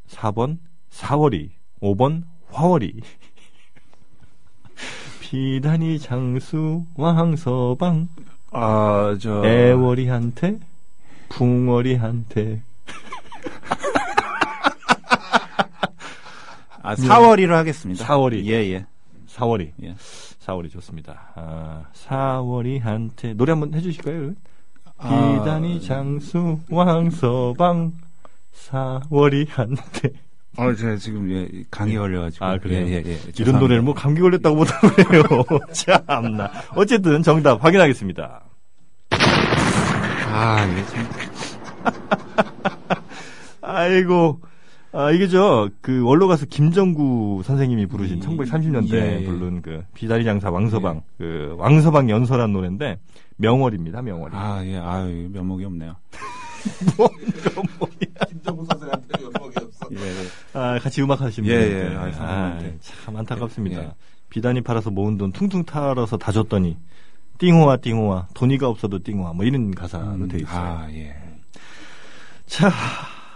4번 0.08 0.60
사월이 0.90 1.52
5번 1.82 2.24
화월이 2.50 3.02
비단이 5.22 6.00
장수 6.00 6.86
왕서방 6.96 8.08
아, 8.52 9.18
저. 9.20 9.44
애월이한테 9.46 10.60
풍월이한테 11.30 12.62
아, 16.86 16.96
4월이로 16.96 17.50
하겠습니다. 17.50 18.06
4월이. 18.06 18.46
예, 18.46 18.54
예. 18.72 18.86
4월이 19.28 19.72
예. 19.84 19.96
4월이 20.46 20.72
좋습니다. 20.72 21.32
아, 21.36 21.86
4월이한테 22.08 23.36
노래 23.36 23.52
한번 23.54 23.74
해주실까요? 23.74 24.34
아, 24.98 25.40
비단이 25.40 25.82
장수 25.82 26.60
왕서방 26.70 27.94
4월이한테 28.54 30.14
어, 30.58 30.74
제가 30.74 30.96
지금, 30.96 31.30
예, 31.32 31.50
감기 31.70 31.98
걸려가지고. 31.98 32.46
아, 32.46 32.58
그래요? 32.58 32.88
예, 32.88 33.04
예, 33.06 33.12
예. 33.12 33.20
이런. 33.40 33.60
노래를 33.60 33.82
뭐 33.82 33.94
감기 33.94 34.22
걸렸다고 34.22 34.56
못하고 34.56 34.88
그래요. 35.04 35.24
참나. 35.74 36.50
어쨌든 36.76 37.22
정답 37.24 37.62
확인하겠습니다. 37.62 38.42
아, 40.32 40.66
이게 40.66 40.86
참. 40.86 41.10
아이고. 43.62 44.40
아, 44.98 45.12
이게 45.12 45.28
저, 45.28 45.70
그, 45.82 46.04
원로 46.06 46.28
가수 46.30 46.46
김정구 46.48 47.42
선생님이 47.44 47.86
부르신 47.88 48.18
이- 48.18 48.22
1930년대 48.22 48.94
예, 48.94 49.20
예. 49.22 49.26
부른 49.26 49.62
그, 49.62 49.84
비다리 49.94 50.24
장사 50.24 50.50
왕서방, 50.50 51.02
그, 51.18 51.54
왕서방 51.58 52.10
연설한 52.10 52.54
노래인데, 52.54 52.98
명월입니다, 53.36 54.02
명월이. 54.02 54.32
아, 54.36 54.66
예, 54.66 54.78
아유, 54.78 55.28
면목이 55.34 55.66
없네요. 55.66 55.96
김정구 58.30 58.66
선생한테 58.72 59.08
연락이 59.22 59.66
없어. 59.66 59.88
예, 59.92 59.98
예. 59.98 60.58
아, 60.58 60.80
같이 60.80 61.02
음악 61.02 61.22
하시는 61.22 61.48
예, 61.50 61.60
분들. 61.60 61.92
예. 61.92 61.96
아, 61.98 62.02
선생님한테. 62.12 62.78
참 62.82 63.16
안타깝습니다. 63.18 63.82
예. 63.84 63.92
비단이 64.30 64.62
팔아서 64.62 64.90
모은 64.92 65.18
돈 65.18 65.32
퉁퉁 65.32 65.64
털어서 65.66 66.18
다 66.18 66.32
줬더니 66.32 66.78
띵호와 67.38 67.78
띵호와 67.78 68.28
돈이가 68.34 68.68
없어도 68.68 69.02
띵호와 69.04 69.34
뭐 69.34 69.46
이런 69.46 69.72
가사로 69.72 70.28
돼 70.28 70.40
있어요. 70.40 70.60
아, 70.60 70.88
예. 70.92 71.16
자, 72.48 72.72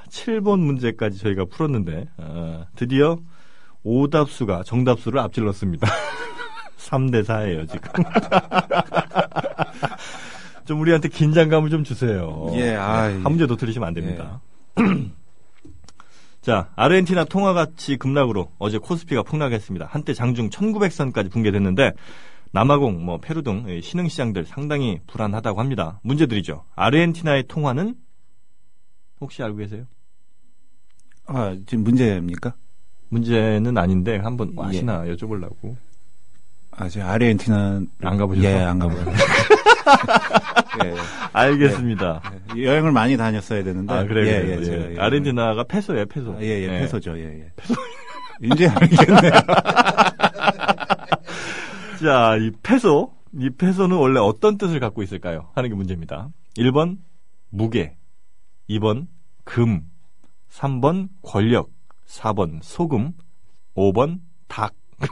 7번 0.10 0.60
문제까지 0.60 1.18
저희가 1.20 1.46
풀었는데 1.46 2.10
어, 2.18 2.66
드디어 2.76 3.18
오답수가 3.84 4.64
정답수를 4.64 5.20
앞질렀습니다. 5.20 5.88
3대 6.78 7.24
4예요, 7.24 7.70
지금. 7.70 7.90
좀 10.66 10.82
우리한테 10.82 11.10
긴장감을 11.10 11.70
좀 11.70 11.84
주세요. 11.84 12.48
예, 12.54 12.76
아, 12.76 13.04
한 13.04 13.14
예. 13.14 13.18
문제 13.30 13.48
더 13.48 13.56
틀리시면 13.56 13.88
안 13.88 13.94
됩니다. 13.94 14.42
자, 16.42 16.70
아르헨티나 16.76 17.26
통화 17.26 17.54
가치 17.54 17.98
급락으로 17.98 18.52
어제 18.60 18.78
코스피가 18.78 19.24
폭락했습니다. 19.24 19.88
한때 19.90 20.14
장중 20.14 20.50
1900선까지 20.50 21.32
붕괴됐는데 21.32 21.94
남아공, 22.52 23.04
뭐 23.04 23.20
페루 23.20 23.44
등 23.44 23.80
신흥 23.82 24.08
시장들 24.08 24.46
상당히 24.46 25.00
불안하다고 25.08 25.60
합니다. 25.60 26.00
문제 26.04 26.26
드리죠. 26.26 26.66
아르헨티나의 26.76 27.44
통화는 27.48 27.96
혹시 29.22 29.44
알고 29.44 29.58
계세요? 29.58 29.86
아, 31.32 31.56
지금 31.68 31.84
문제입니까? 31.84 32.54
문제는 33.10 33.78
아닌데 33.78 34.18
한번 34.18 34.52
예. 34.58 34.64
아시나 34.66 35.04
여쭤보려고. 35.06 35.76
아, 36.72 36.90
지금 36.90 37.06
아르헨티나. 37.08 37.82
안 38.04 38.18
가보셨어? 38.18 38.48
예, 38.48 38.56
안 38.64 38.80
가보요 38.80 39.02
예, 40.84 40.96
알겠습니다. 41.34 42.22
예. 42.56 42.64
여행을 42.66 42.92
많이 42.92 43.16
다녔어야 43.18 43.64
되는데. 43.64 43.94
아, 43.94 44.04
그래요. 44.06 44.28
예, 44.28 44.42
그래요. 44.42 44.56
예, 44.56 44.60
예. 44.60 44.64
제가, 44.64 44.92
예. 44.94 44.98
아르헨티나가 45.00 45.64
페소예요, 45.66 46.06
페소. 46.08 46.32
아, 46.34 46.38
예, 46.42 46.48
예, 46.48 46.64
예. 46.64 46.68
페소죠, 46.80 47.18
예, 47.20 47.24
예. 47.24 47.52
이제 48.42 48.68
알겠네요. 48.68 49.32
자, 52.02 52.38
이 52.38 52.52
페소. 52.64 53.14
이 53.38 53.50
페소는 53.52 53.96
원래 53.96 54.20
어떤 54.20 54.58
뜻을 54.58 54.80
갖고 54.80 55.04
있을까요? 55.04 55.50
하는 55.54 55.70
게 55.70 55.76
문제입니다. 55.76 56.30
1번 56.58 56.98
무게, 57.52 57.96
2번 58.70 59.06
금, 59.44 59.84
3번 60.52 61.10
권력, 61.22 61.70
4번 62.08 62.60
소금, 62.62 63.14
5번 63.76 64.20
닭. 64.48 64.74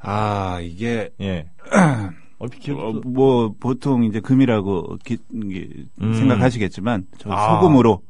아, 0.00 0.60
이게, 0.60 1.10
예. 1.20 1.50
어, 2.38 2.92
뭐, 3.04 3.54
보통 3.58 4.04
이제 4.04 4.20
금이라고 4.20 4.98
기- 5.04 5.18
이게 5.32 5.86
음. 6.02 6.12
생각하시겠지만, 6.14 7.06
저 7.18 7.32
아. 7.32 7.54
소금으로 7.60 8.02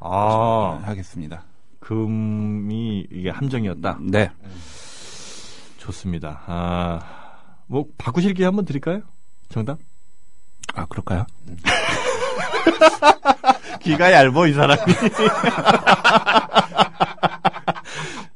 아, 0.00 0.80
하겠습니다. 0.82 1.44
금이 1.80 3.06
이게 3.10 3.30
함정이었다. 3.30 3.98
네. 4.02 4.30
좋습니다. 5.78 6.42
아, 6.46 7.00
뭐 7.66 7.86
바꾸실 7.98 8.34
기회 8.34 8.46
한번 8.46 8.64
드릴까요? 8.66 9.00
정답? 9.48 9.78
아, 10.74 10.84
그럴까요? 10.86 11.24
귀가 13.84 14.10
얇어, 14.12 14.46
이 14.46 14.52
사람이. 14.54 14.80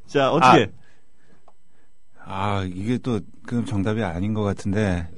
자, 0.07 0.31
어떻게? 0.31 0.71
아, 2.25 2.63
이게 2.65 2.99
또, 2.99 3.21
그럼 3.47 3.65
정답이 3.65 4.03
아닌 4.05 4.35
것 4.35 4.43
같은데, 4.43 5.09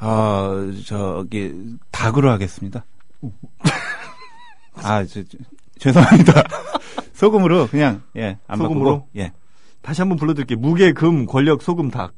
어, 0.00 0.52
저기, 0.86 1.76
닭으로 1.90 2.30
하겠습니다. 2.30 2.84
아, 4.76 5.04
저, 5.04 5.22
저, 5.24 5.38
죄송합니다. 5.78 6.42
소금으로, 7.14 7.66
그냥, 7.66 8.02
예, 8.16 8.38
안 8.46 8.58
소금으로? 8.58 8.84
바꾸고, 9.00 9.08
예. 9.16 9.32
다시 9.82 10.00
한번 10.02 10.18
불러드릴게요. 10.18 10.58
무게, 10.58 10.92
금, 10.92 11.26
권력, 11.26 11.62
소금, 11.62 11.90
닭. 11.90 12.14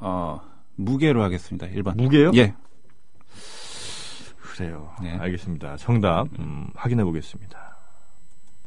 어, 0.00 0.40
무게로 0.74 1.22
하겠습니다. 1.22 1.68
1번. 1.68 1.96
무게요? 1.96 2.32
예. 2.34 2.54
그래요. 4.56 4.90
네. 5.02 5.16
알겠습니다. 5.18 5.76
정답, 5.78 6.26
음, 6.38 6.68
확인해 6.74 7.04
보겠습니다. 7.04 7.58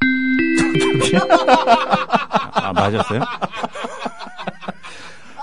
아, 2.53 2.73
맞았어요? 2.73 3.21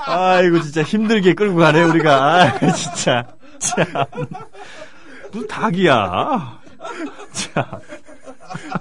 아이고, 0.05 0.61
진짜 0.63 0.83
힘들게 0.83 1.35
끌고 1.35 1.57
가네, 1.57 1.85
우리가. 1.85 2.43
아, 2.43 2.73
진짜. 2.73 3.25
참. 3.59 3.85
무슨 5.33 5.47
닭이야. 5.47 6.61
자, 7.33 7.81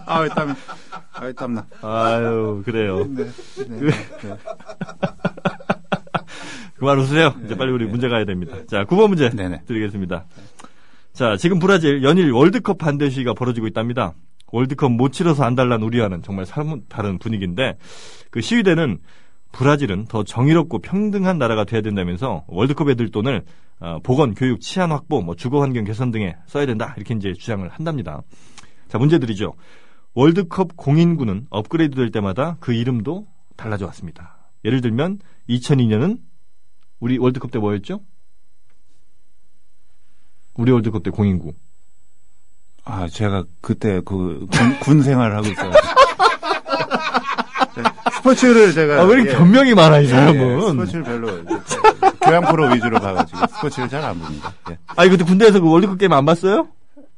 아, 0.08 0.28
땀, 0.30 0.56
아, 1.14 1.32
땀나. 1.34 1.66
아유, 1.84 2.64
그래요. 2.66 3.06
네, 3.08 3.26
네, 3.68 3.80
네. 3.80 3.92
그만 6.76 6.98
웃으세요. 6.98 7.36
이제 7.46 7.56
빨리 7.56 7.72
우리 7.72 7.86
문제 7.86 8.10
가야 8.10 8.26
됩니다. 8.26 8.56
자, 8.68 8.84
9번 8.86 9.10
문제 9.10 9.30
네네. 9.30 9.62
드리겠습니다. 9.68 10.26
자, 11.22 11.38
지금 11.38 11.60
브라질 11.60 12.02
연일 12.02 12.32
월드컵 12.32 12.80
반대 12.80 13.08
시위가 13.12 13.36
벌어지고 13.36 13.68
있답니다. 13.68 14.16
월드컵 14.52 14.92
못 14.92 15.12
치러서 15.12 15.44
안달난 15.44 15.84
우리와는 15.84 16.24
정말 16.24 16.48
다른 16.90 17.20
분위기인데 17.20 17.78
그 18.32 18.42
시위대는 18.42 18.98
브라질은 19.52 20.06
더 20.06 20.24
정의롭고 20.24 20.80
평등한 20.80 21.38
나라가 21.38 21.64
돼야 21.64 21.82
된다면서 21.82 22.46
월드컵에 22.48 22.96
들 22.96 23.12
돈을 23.12 23.44
어, 23.82 24.00
보건, 24.02 24.34
교육, 24.34 24.62
치안 24.62 24.92
확보, 24.92 25.22
뭐 25.22 25.36
주거 25.36 25.62
환경 25.62 25.84
개선 25.84 26.10
등에 26.10 26.38
써야 26.48 26.66
된다 26.66 26.96
이렇게 26.98 27.14
이제 27.14 27.34
주장을 27.34 27.70
한답니다. 27.70 28.24
자 28.88 28.98
문제 28.98 29.20
드리죠. 29.20 29.54
월드컵 30.16 30.76
공인구는 30.76 31.46
업그레이드 31.52 31.96
될 31.98 32.10
때마다 32.10 32.58
그 32.60 32.74
이름도 32.74 33.28
달라져 33.58 33.86
왔습니다. 33.86 34.50
예를 34.66 34.82
들면 34.82 35.20
2002년은 35.48 36.18
우리 37.00 37.20
월드컵 37.20 37.52
때 37.52 37.60
뭐였죠? 37.60 38.00
우리 40.56 40.72
월드컵 40.72 41.04
때 41.04 41.10
공인구. 41.12 41.54
아, 42.84 43.08
제가 43.08 43.44
그때 43.62 44.02
그 44.04 44.46
군, 44.52 44.80
군 44.80 45.04
생활을 45.04 45.36
하고 45.36 45.48
있어가지고. 45.48 46.02
스포츠를 48.18 48.74
제가. 48.74 49.02
아, 49.02 49.04
왜 49.04 49.16
이렇게 49.16 49.32
예, 49.32 49.34
변명이 49.36 49.74
많아, 49.74 50.00
이 50.00 50.06
예, 50.06 50.08
사람은. 50.10 50.72
스포츠를 50.72 51.04
별로 51.04 51.28
교양 52.22 52.46
프로 52.52 52.68
위주로 52.68 53.00
봐가지고 53.00 53.40
스포츠를 53.48 53.90
잘 53.90 54.04
안 54.04 54.20
봅니다. 54.20 54.54
예. 54.70 54.78
아니, 54.96 55.10
그때 55.10 55.24
군대에서 55.24 55.60
그 55.60 55.70
월드컵 55.70 55.98
게임 55.98 56.14
안 56.14 56.26
봤어요? 56.26 56.68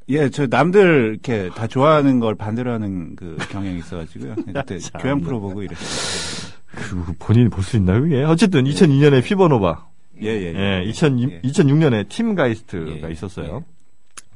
예, 0.08 0.28
저 0.30 0.46
남들 0.46 1.10
이렇게 1.12 1.50
다 1.54 1.66
좋아하는 1.66 2.20
걸 2.20 2.34
반대로 2.34 2.72
하는 2.72 3.16
그 3.16 3.36
경향이 3.50 3.78
있어가지고요. 3.78 4.34
그때 4.46 4.78
참. 4.80 5.00
교양 5.00 5.20
프로 5.20 5.40
보고 5.40 5.62
이랬어요. 5.62 6.52
그, 6.74 7.14
본인이 7.18 7.48
볼 7.48 7.62
수 7.64 7.76
있나요, 7.76 8.00
그게? 8.02 8.22
어쨌든 8.24 8.64
2002년에 8.64 9.22
피버노바. 9.24 9.86
예, 10.22 10.28
예, 10.28 10.54
예, 10.54 10.84
2000, 10.84 11.20
예. 11.20 11.40
2006년에 11.42 12.08
팀 12.08 12.34
가이스트가 12.34 13.08
예, 13.08 13.12
있었어요. 13.12 13.64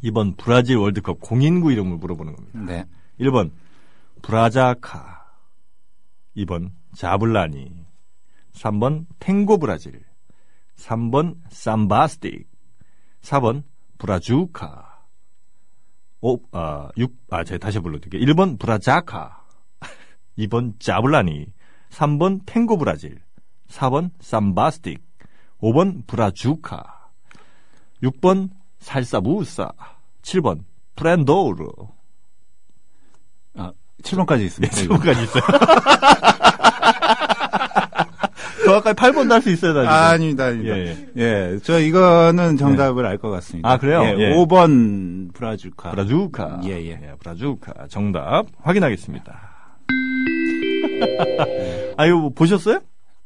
이번 0.03 0.35
브라질 0.37 0.77
월드컵 0.77 1.21
공인구 1.21 1.73
이름을 1.73 1.97
물어보는 1.97 2.35
겁니다. 2.35 2.61
네. 2.61 2.85
1번, 3.21 3.51
브라자카. 4.23 5.27
2번, 6.37 6.71
자블라니. 6.95 7.85
3번, 8.53 9.07
탱고 9.19 9.59
브라질. 9.59 10.05
3번, 10.77 11.37
삼바스틱. 11.51 12.49
4번, 13.23 13.65
브라주카. 13.99 15.05
5, 16.21 16.41
아, 16.53 16.89
6, 16.97 17.17
아, 17.31 17.45
제가 17.45 17.59
다시 17.59 17.79
불러드릴게요. 17.81 18.23
1번, 18.23 18.59
브라자카. 18.59 19.45
2번, 20.39 20.79
자블라니. 20.81 21.47
3번, 21.91 22.41
탱고 22.47 22.79
브라질. 22.79 23.21
4번, 23.69 24.11
삼바스틱. 24.21 25.08
5번, 25.63 26.07
브라주카. 26.07 26.83
6번, 28.03 28.51
살사부사. 28.79 29.71
7번, 30.23 30.61
프렌도르. 30.97 31.67
아, 33.57 33.73
7번까지 34.03 34.39
네, 34.39 34.45
있습니다. 34.45 34.77
7번까지 34.77 35.23
있어요. 35.25 35.43
정확하게 38.65 38.95
8번도 39.01 39.31
할 39.31 39.41
수 39.43 39.51
있어요, 39.51 39.73
나 39.73 39.81
지금. 39.83 39.95
아, 39.95 40.09
아닙니다, 40.11 40.45
아닙니다. 40.47 40.77
예, 40.77 41.09
예, 41.17 41.59
저 41.63 41.79
이거는 41.81 42.57
정답을 42.59 43.07
알 43.07 43.17
것 43.19 43.31
같습니다. 43.31 43.69
아, 43.71 43.79
그래요? 43.79 44.03
예, 44.05 44.15
예. 44.19 44.35
5번 44.35 45.33
브라주카. 45.33 45.91
브라주카. 45.93 46.61
예, 46.65 46.71
예. 46.87 46.97
브라주카. 47.19 47.87
정답 47.89 48.45
확인하겠습니다. 48.61 49.41
아, 51.97 52.07
이거 52.07 52.17
뭐 52.19 52.31
보셨어요? 52.31 52.81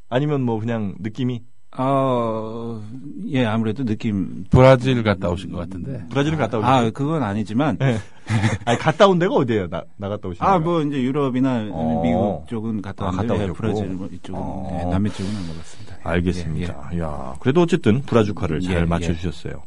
아니면 0.09 0.41
뭐 0.43 0.59
그냥 0.59 0.95
느낌이 0.99 1.41
어, 1.77 2.83
예, 3.29 3.45
아무래도 3.45 3.83
느낌. 3.83 4.45
브라질 4.49 5.01
갔다 5.03 5.29
오신 5.29 5.51
것 5.51 5.57
같은데. 5.57 6.05
브라질은 6.09 6.37
갔다 6.37 6.59
오신 6.59 6.69
아? 6.69 6.89
그건 6.91 7.23
아니지만. 7.23 7.77
네. 7.77 7.97
아니, 8.65 8.77
갔다 8.77 9.07
온 9.07 9.17
데가 9.17 9.33
어디예요? 9.33 9.69
나, 9.69 9.83
나갔다 9.97 10.29
오신 10.29 10.43
아, 10.43 10.53
데가? 10.53 10.59
뭐, 10.59 10.81
이제 10.81 11.01
유럽이나 11.01 11.67
어. 11.71 12.01
미국 12.03 12.47
쪽은 12.47 12.81
갔다 12.81 13.05
아, 13.05 13.07
왔는데, 13.07 13.27
갔다 13.27 13.39
예, 13.39 13.45
오셨고. 13.45 13.57
브라질 13.57 13.87
뭐 13.87 14.07
이쪽은, 14.11 14.39
어. 14.39 14.79
예, 14.81 14.89
남미 14.91 15.11
쪽은 15.11 15.35
안 15.35 15.47
가봤습니다. 15.47 15.95
예, 15.95 15.99
알겠습니다. 16.03 16.99
야, 16.99 17.35
그래도 17.39 17.61
어쨌든 17.61 18.01
브라주카를 18.03 18.61
예, 18.63 18.67
잘 18.67 18.81
예. 18.81 18.85
맞춰주셨어요. 18.85 19.63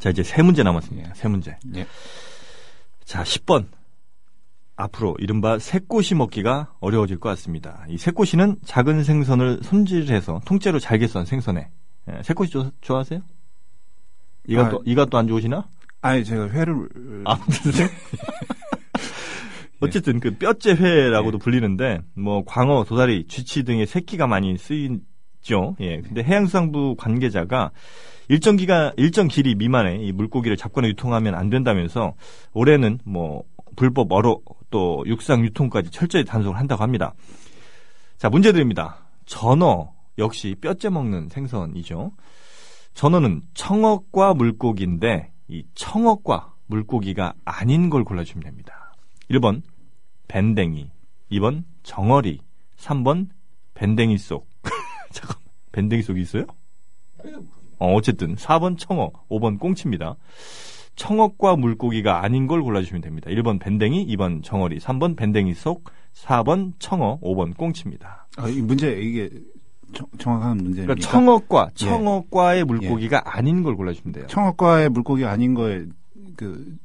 자, 0.00 0.10
이제 0.10 0.22
세 0.22 0.42
문제 0.42 0.62
남았습니다. 0.62 1.10
예. 1.10 1.12
세 1.14 1.28
문제. 1.28 1.56
예. 1.76 1.86
자, 3.04 3.22
10번. 3.22 3.66
앞으로 4.78 5.16
이른바 5.18 5.58
새꼬시 5.58 6.14
먹기가 6.14 6.72
어려워질 6.80 7.18
것 7.18 7.28
같습니다. 7.30 7.84
이 7.88 7.98
새꼬시는 7.98 8.58
작은 8.64 9.02
생선을 9.02 9.60
손질해서 9.64 10.40
통째로 10.46 10.78
잘게 10.78 11.08
썬 11.08 11.24
생선에. 11.24 11.68
예, 12.10 12.22
새꼬시 12.22 12.52
좋- 12.52 12.72
좋아하세요? 12.80 13.20
이가 14.46 14.62
아, 14.66 14.68
또, 14.70 14.82
이가 14.86 15.04
또 15.06 15.18
안 15.18 15.26
좋으시나? 15.26 15.68
아니, 16.00 16.24
제가 16.24 16.48
회를. 16.50 16.88
안 17.24 17.38
드세요? 17.48 17.88
어쨌든 19.80 20.20
그 20.20 20.36
뼈째 20.36 20.72
회라고도 20.74 21.38
불리는데 21.38 22.00
뭐 22.14 22.44
광어, 22.44 22.84
도다리, 22.84 23.26
쥐치 23.26 23.64
등의 23.64 23.86
새끼가 23.86 24.26
많이 24.26 24.56
쓰이죠. 24.58 25.76
예. 25.80 26.00
근데 26.00 26.22
해양수산부 26.22 26.96
관계자가 26.98 27.70
일정 28.28 28.56
기간 28.56 28.92
일정 28.96 29.26
길이 29.28 29.54
미만의 29.54 30.04
이 30.06 30.12
물고기를 30.12 30.56
잡거나 30.56 30.88
유통하면 30.88 31.34
안 31.34 31.48
된다면서 31.50 32.14
올해는 32.52 32.98
뭐 33.04 33.42
불법 33.76 34.12
어로 34.12 34.40
또 34.70 35.02
육상 35.06 35.44
유통까지 35.44 35.90
철저히 35.90 36.24
단속을 36.24 36.58
한다고 36.58 36.82
합니다. 36.82 37.14
자, 38.16 38.28
문제 38.28 38.52
드립니다. 38.52 39.06
전어 39.26 39.92
역시 40.18 40.56
뼈째 40.60 40.88
먹는 40.90 41.28
생선이죠. 41.28 42.12
전어는 42.94 43.42
청어과 43.54 44.34
물고기인데 44.34 45.32
이 45.48 45.64
청어과 45.74 46.54
물고기가 46.66 47.34
아닌 47.44 47.90
걸 47.90 48.04
골라주면 48.04 48.44
됩니다. 48.44 48.92
1번 49.30 49.62
밴댕이, 50.26 50.90
2번 51.32 51.64
정어리, 51.82 52.40
3번 52.76 53.28
밴댕이 53.74 54.18
속. 54.18 54.48
잠깐, 55.12 55.36
밴댕이 55.72 56.02
속이 56.02 56.20
있어요? 56.20 56.44
어, 57.78 57.94
어쨌든 57.94 58.34
4번 58.34 58.76
청어, 58.76 59.12
5번 59.28 59.58
꽁치입니다. 59.58 60.16
청어과 60.98 61.56
물고기가 61.56 62.24
아닌 62.24 62.46
걸 62.46 62.62
골라주시면 62.62 63.02
됩니다. 63.02 63.30
1번 63.30 63.60
밴댕이, 63.60 64.06
2번 64.08 64.42
정어리, 64.42 64.78
3번 64.78 65.16
밴댕이 65.16 65.54
속, 65.54 65.84
4번 66.12 66.72
청어, 66.80 67.20
5번 67.20 67.56
꽁치입니다. 67.56 68.26
아, 68.36 68.48
이 68.48 68.60
문제, 68.60 68.90
이게 69.00 69.30
정, 69.94 70.06
정확한 70.18 70.56
문제입니까? 70.56 70.94
그러니까 70.94 71.10
청어과, 71.10 71.70
예. 71.70 71.84
청어과의 71.84 72.64
물고기가 72.64 73.22
아닌 73.24 73.62
걸 73.62 73.76
골라주시면 73.76 74.12
돼요. 74.12 74.26
청어과의 74.26 74.88
물고기 74.90 75.24
아닌 75.24 75.54
거에, 75.54 75.86
그, 76.36 76.76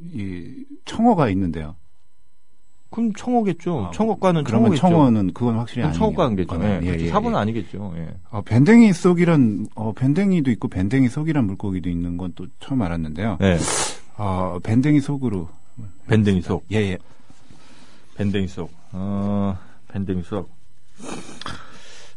이, 0.00 0.64
청어가 0.84 1.30
있는데요. 1.30 1.76
그럼 2.92 3.12
청어겠죠. 3.14 3.86
아, 3.86 3.90
청어과는 3.92 4.44
그러면 4.44 4.76
청어겠죠. 4.76 4.80
청어는 4.80 5.32
그건 5.34 5.56
확실히 5.56 5.82
아니에요. 5.82 5.98
청어과겠죠. 5.98 6.58
예, 6.62 6.80
예, 6.84 6.86
예, 7.00 7.10
4번은 7.10 7.32
예. 7.32 7.36
아니겠죠. 7.36 7.94
예. 7.96 8.08
어, 8.30 8.42
밴댕이 8.42 8.92
속이란, 8.92 9.66
어, 9.74 9.92
밴댕이도 9.92 10.50
있고 10.52 10.68
밴댕이 10.68 11.08
속이란 11.08 11.44
물고기도 11.46 11.88
있는 11.90 12.16
건 12.16 12.32
또 12.36 12.46
처음 12.60 12.82
알았는데요. 12.82 13.38
네. 13.40 13.58
어, 14.16 14.58
밴댕이 14.62 15.00
속으로. 15.00 15.48
밴댕이 16.06 16.42
속. 16.42 16.64
예, 16.70 16.76
예. 16.76 16.98
밴댕이 18.16 18.46
속. 18.48 18.70
어, 18.92 19.58
밴댕이 19.88 20.22
속. 20.22 20.50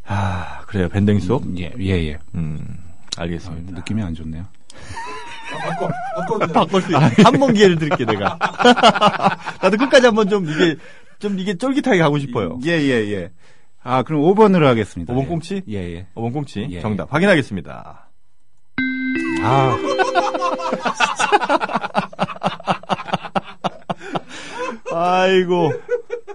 아, 0.06 0.60
그래요. 0.66 0.88
밴댕이 0.88 1.20
속. 1.20 1.44
예, 1.58 1.72
예, 1.80 1.90
예. 2.08 2.18
음, 2.34 2.58
아, 3.16 3.22
알겠습니다. 3.22 3.72
느낌이 3.72 4.02
안 4.02 4.14
좋네요. 4.14 4.44
바꿀 6.52 6.82
수 6.82 6.88
있어. 6.90 6.98
한 6.98 7.38
번 7.38 7.52
기회를 7.54 7.76
드릴게 7.76 8.04
내가. 8.04 8.38
나도 9.62 9.76
끝까지 9.76 10.06
한번 10.06 10.28
좀 10.28 10.46
이게 10.48 10.76
좀 11.18 11.38
이게 11.38 11.54
쫄깃하게 11.54 11.98
가고 11.98 12.18
싶어요. 12.18 12.58
예, 12.64 12.72
예, 12.72 13.12
예. 13.12 13.30
아, 13.82 14.02
그럼 14.02 14.22
5번으로 14.22 14.64
하겠습니다. 14.64 15.12
5번 15.14 15.22
예. 15.22 15.26
꽁치? 15.26 15.62
예, 15.68 15.94
예. 15.94 16.06
5번 16.14 16.32
꽁치 16.32 16.66
예, 16.70 16.80
정답 16.80 17.12
확인하겠습니다. 17.12 18.08
아, 19.42 19.76
아이고 24.92 25.72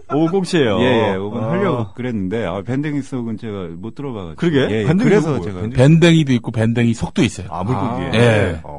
5번 0.07 0.31
꽁치예요. 0.31 0.79
예, 0.81 0.85
예. 0.85 1.15
5번 1.15 1.37
어. 1.37 1.49
하려고 1.51 1.93
그랬는데, 1.93 2.45
아, 2.45 2.61
밴댕이 2.63 3.01
속은 3.01 3.37
제가 3.37 3.69
못 3.77 3.95
들어봐가지고. 3.95 4.35
그러게? 4.35 4.75
예, 4.75 4.81
예. 4.81 4.85
밴댕이 4.85 5.09
그래서 5.09 5.39
제가. 5.39 5.69
밴댕이도 5.69 6.33
있고 6.33 6.51
밴댕이 6.51 6.93
속도 6.93 7.23
있어요. 7.23 7.47
아 7.49 7.63
물고기에. 7.63 8.09
아, 8.09 8.13
예. 8.23 8.59
어. 8.63 8.70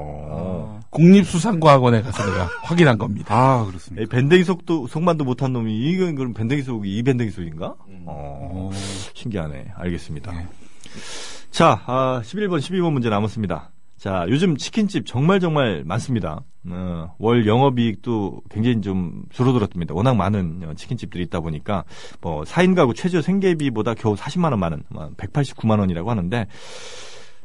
국립수산과학원에 0.93 2.03
가서 2.03 2.25
내가 2.27 2.49
확인한 2.63 2.99
겁니다. 2.99 3.35
아, 3.35 3.65
그렇습니다. 3.65 4.03
이 4.03 4.07
밴댕이 4.07 4.45
속도 4.45 4.87
속만도 4.87 5.25
못한 5.25 5.53
놈이 5.53 5.75
이건 5.75 6.15
그럼 6.15 6.35
밴댕이 6.35 6.63
속이 6.63 6.97
이 6.97 7.03
밴댕이 7.03 7.31
속인가? 7.31 7.75
어, 8.07 8.71
오. 8.71 8.71
신기하네. 9.15 9.73
알겠습니다. 9.75 10.35
예. 10.37 10.47
자, 11.51 11.83
아, 11.87 12.21
11번, 12.25 12.59
12번 12.59 12.93
문제 12.93 13.09
남았습니다. 13.09 13.73
자, 13.97 14.27
요즘 14.29 14.57
치킨집 14.57 15.07
정말 15.07 15.41
정말 15.41 15.83
많습니다. 15.87 16.43
어, 16.69 17.15
월 17.19 17.47
영업이익도 17.47 18.43
굉장히 18.51 18.81
좀 18.81 19.23
줄어들었습니다. 19.31 19.95
워낙 19.95 20.15
많은 20.15 20.63
어, 20.65 20.75
치킨집들이 20.75 21.25
있다 21.25 21.41
보니까 21.41 21.85
뭐 22.21 22.43
4인 22.43 22.75
가구 22.75 22.95
최저 22.95 23.23
생계비보다 23.23 23.95
겨우 23.95 24.15
40만 24.15 24.51
원 24.51 24.59
많은 24.59 24.83
189만 25.17 25.79
원이라고 25.79 26.11
하는데 26.11 26.47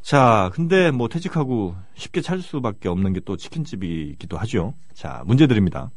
자, 0.01 0.49
근데 0.53 0.91
뭐 0.91 1.07
퇴직하고 1.09 1.75
쉽게 1.95 2.21
찾을 2.21 2.41
수밖에 2.41 2.87
없는 2.89 3.13
게 3.13 3.19
또 3.25 3.35
치킨집이기도 3.35 4.37
하죠. 4.37 4.73
자, 4.93 5.23
문제 5.25 5.47
드립니다. 5.47 5.89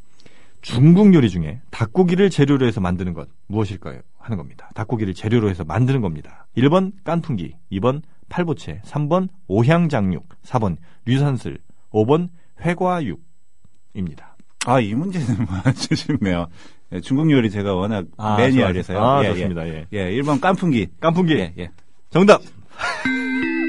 중국 0.61 1.13
요리 1.13 1.29
중에 1.29 1.61
닭고기를 1.71 2.29
재료로 2.29 2.65
해서 2.67 2.81
만드는 2.81 3.13
것 3.13 3.29
무엇일까요? 3.47 4.01
하는 4.19 4.37
겁니다. 4.37 4.69
닭고기를 4.75 5.13
재료로 5.15 5.49
해서 5.49 5.63
만드는 5.63 6.01
겁니다. 6.01 6.45
1번 6.57 6.91
깐풍기, 7.03 7.55
2번 7.71 8.01
팔보채, 8.29 8.81
3번 8.85 9.29
오향장육, 9.47 10.27
4번 10.43 10.75
류산슬, 11.05 11.57
5번 11.91 12.29
회과육입니다. 12.61 14.35
아, 14.67 14.79
이 14.79 14.93
문제는 14.93 15.25
쉽네요. 15.95 16.47
예, 16.91 16.99
중국 16.99 17.31
요리 17.31 17.49
제가 17.49 17.73
워낙 17.73 18.05
아, 18.17 18.37
매니아라서요. 18.37 18.99
아, 19.01 19.23
예, 19.23 19.29
좋습니다. 19.29 19.67
예. 19.67 19.87
예. 19.93 19.97
예, 20.11 20.21
1번 20.21 20.39
깐풍기. 20.39 20.87
깐풍기 20.99 21.33
예, 21.33 21.53
예. 21.57 21.71
정답. 22.11 22.41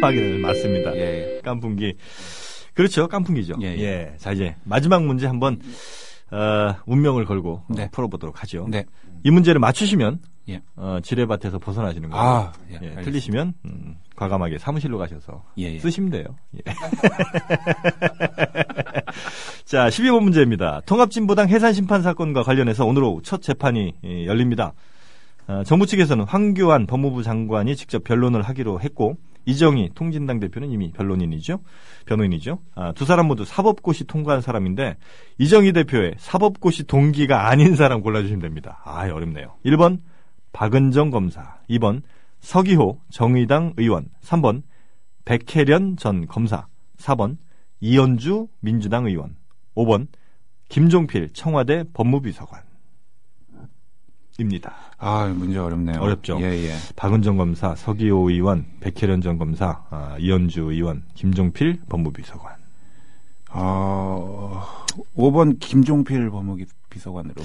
확인을 0.02 0.38
맞습니다. 0.38 0.94
예, 0.96 1.36
예. 1.36 1.40
깐풍기. 1.42 1.94
그렇죠. 2.74 3.06
깐풍기죠. 3.08 3.54
예, 3.62 3.66
예. 3.78 4.14
자, 4.18 4.32
이제 4.32 4.56
마지막 4.64 5.04
문제 5.04 5.26
한번 5.26 5.60
어, 6.30 6.74
운명을 6.86 7.24
걸고 7.24 7.52
어, 7.52 7.66
네. 7.68 7.88
풀어보도록 7.90 8.42
하죠. 8.42 8.66
네. 8.68 8.84
이 9.22 9.30
문제를 9.30 9.60
맞추시면 9.60 10.20
예. 10.48 10.62
어, 10.74 10.98
지뢰밭에서 11.02 11.58
벗어나시는 11.58 12.10
거예요. 12.10 12.24
아, 12.24 12.52
예, 12.70 12.78
예. 12.82 13.02
틀리시면 13.02 13.54
음, 13.64 13.96
과감하게 14.16 14.58
사무실로 14.58 14.98
가셔서 14.98 15.44
예, 15.58 15.74
예. 15.74 15.78
쓰시면 15.78 16.10
돼요. 16.10 16.24
예. 16.56 16.62
자, 19.64 19.88
12번 19.88 20.22
문제입니다. 20.22 20.80
통합진보당 20.86 21.48
해산 21.48 21.72
심판 21.72 22.02
사건과 22.02 22.42
관련해서 22.42 22.84
오늘 22.86 23.04
오후 23.04 23.22
첫 23.22 23.40
재판이 23.42 23.94
예, 24.04 24.26
열립니다. 24.26 24.72
어, 25.46 25.62
정부 25.64 25.86
측에서는 25.86 26.24
황교안 26.24 26.86
법무부 26.86 27.22
장관이 27.22 27.76
직접 27.76 28.02
변론을 28.04 28.42
하기로 28.42 28.80
했고 28.80 29.16
이정희 29.44 29.90
통진당 29.94 30.40
대표는 30.40 30.70
이미 30.70 30.92
변론인이죠. 30.92 31.60
변호인이죠. 32.06 32.58
아, 32.74 32.92
두 32.92 33.04
사람 33.04 33.26
모두 33.26 33.44
사법고시 33.44 34.04
통과한 34.04 34.40
사람인데 34.40 34.96
이정희 35.38 35.72
대표의 35.72 36.14
사법고시 36.18 36.84
동기가 36.84 37.48
아닌 37.48 37.74
사람 37.76 38.00
골라주시면 38.02 38.40
됩니다. 38.40 38.80
아, 38.84 39.02
어렵네요. 39.02 39.56
1번 39.64 40.00
박은정 40.52 41.10
검사, 41.10 41.58
2번 41.70 42.02
서기호 42.40 43.00
정의당 43.10 43.74
의원, 43.76 44.08
3번 44.22 44.62
백혜련 45.24 45.96
전 45.96 46.26
검사, 46.26 46.66
4번 46.98 47.36
이현주 47.80 48.48
민주당 48.60 49.06
의원, 49.06 49.36
5번 49.74 50.08
김종필 50.68 51.30
청와대 51.32 51.84
법무비서관. 51.92 52.71
입니다. 54.38 54.74
아, 54.98 55.26
문제 55.26 55.58
어렵네요. 55.58 56.00
어렵죠. 56.00 56.38
예, 56.40 56.46
예. 56.64 56.74
박은정 56.96 57.36
검사, 57.36 57.74
서기호 57.74 58.30
의원, 58.30 58.66
백혜련 58.80 59.20
전 59.20 59.38
검사, 59.38 59.84
아, 59.90 60.16
이현주 60.18 60.72
의원, 60.72 61.04
김종필 61.14 61.80
법무비서관. 61.88 62.56
어, 63.54 64.62
5번 65.16 65.58
김종필 65.60 66.30
법무기 66.30 66.64
비서관으로. 66.88 67.42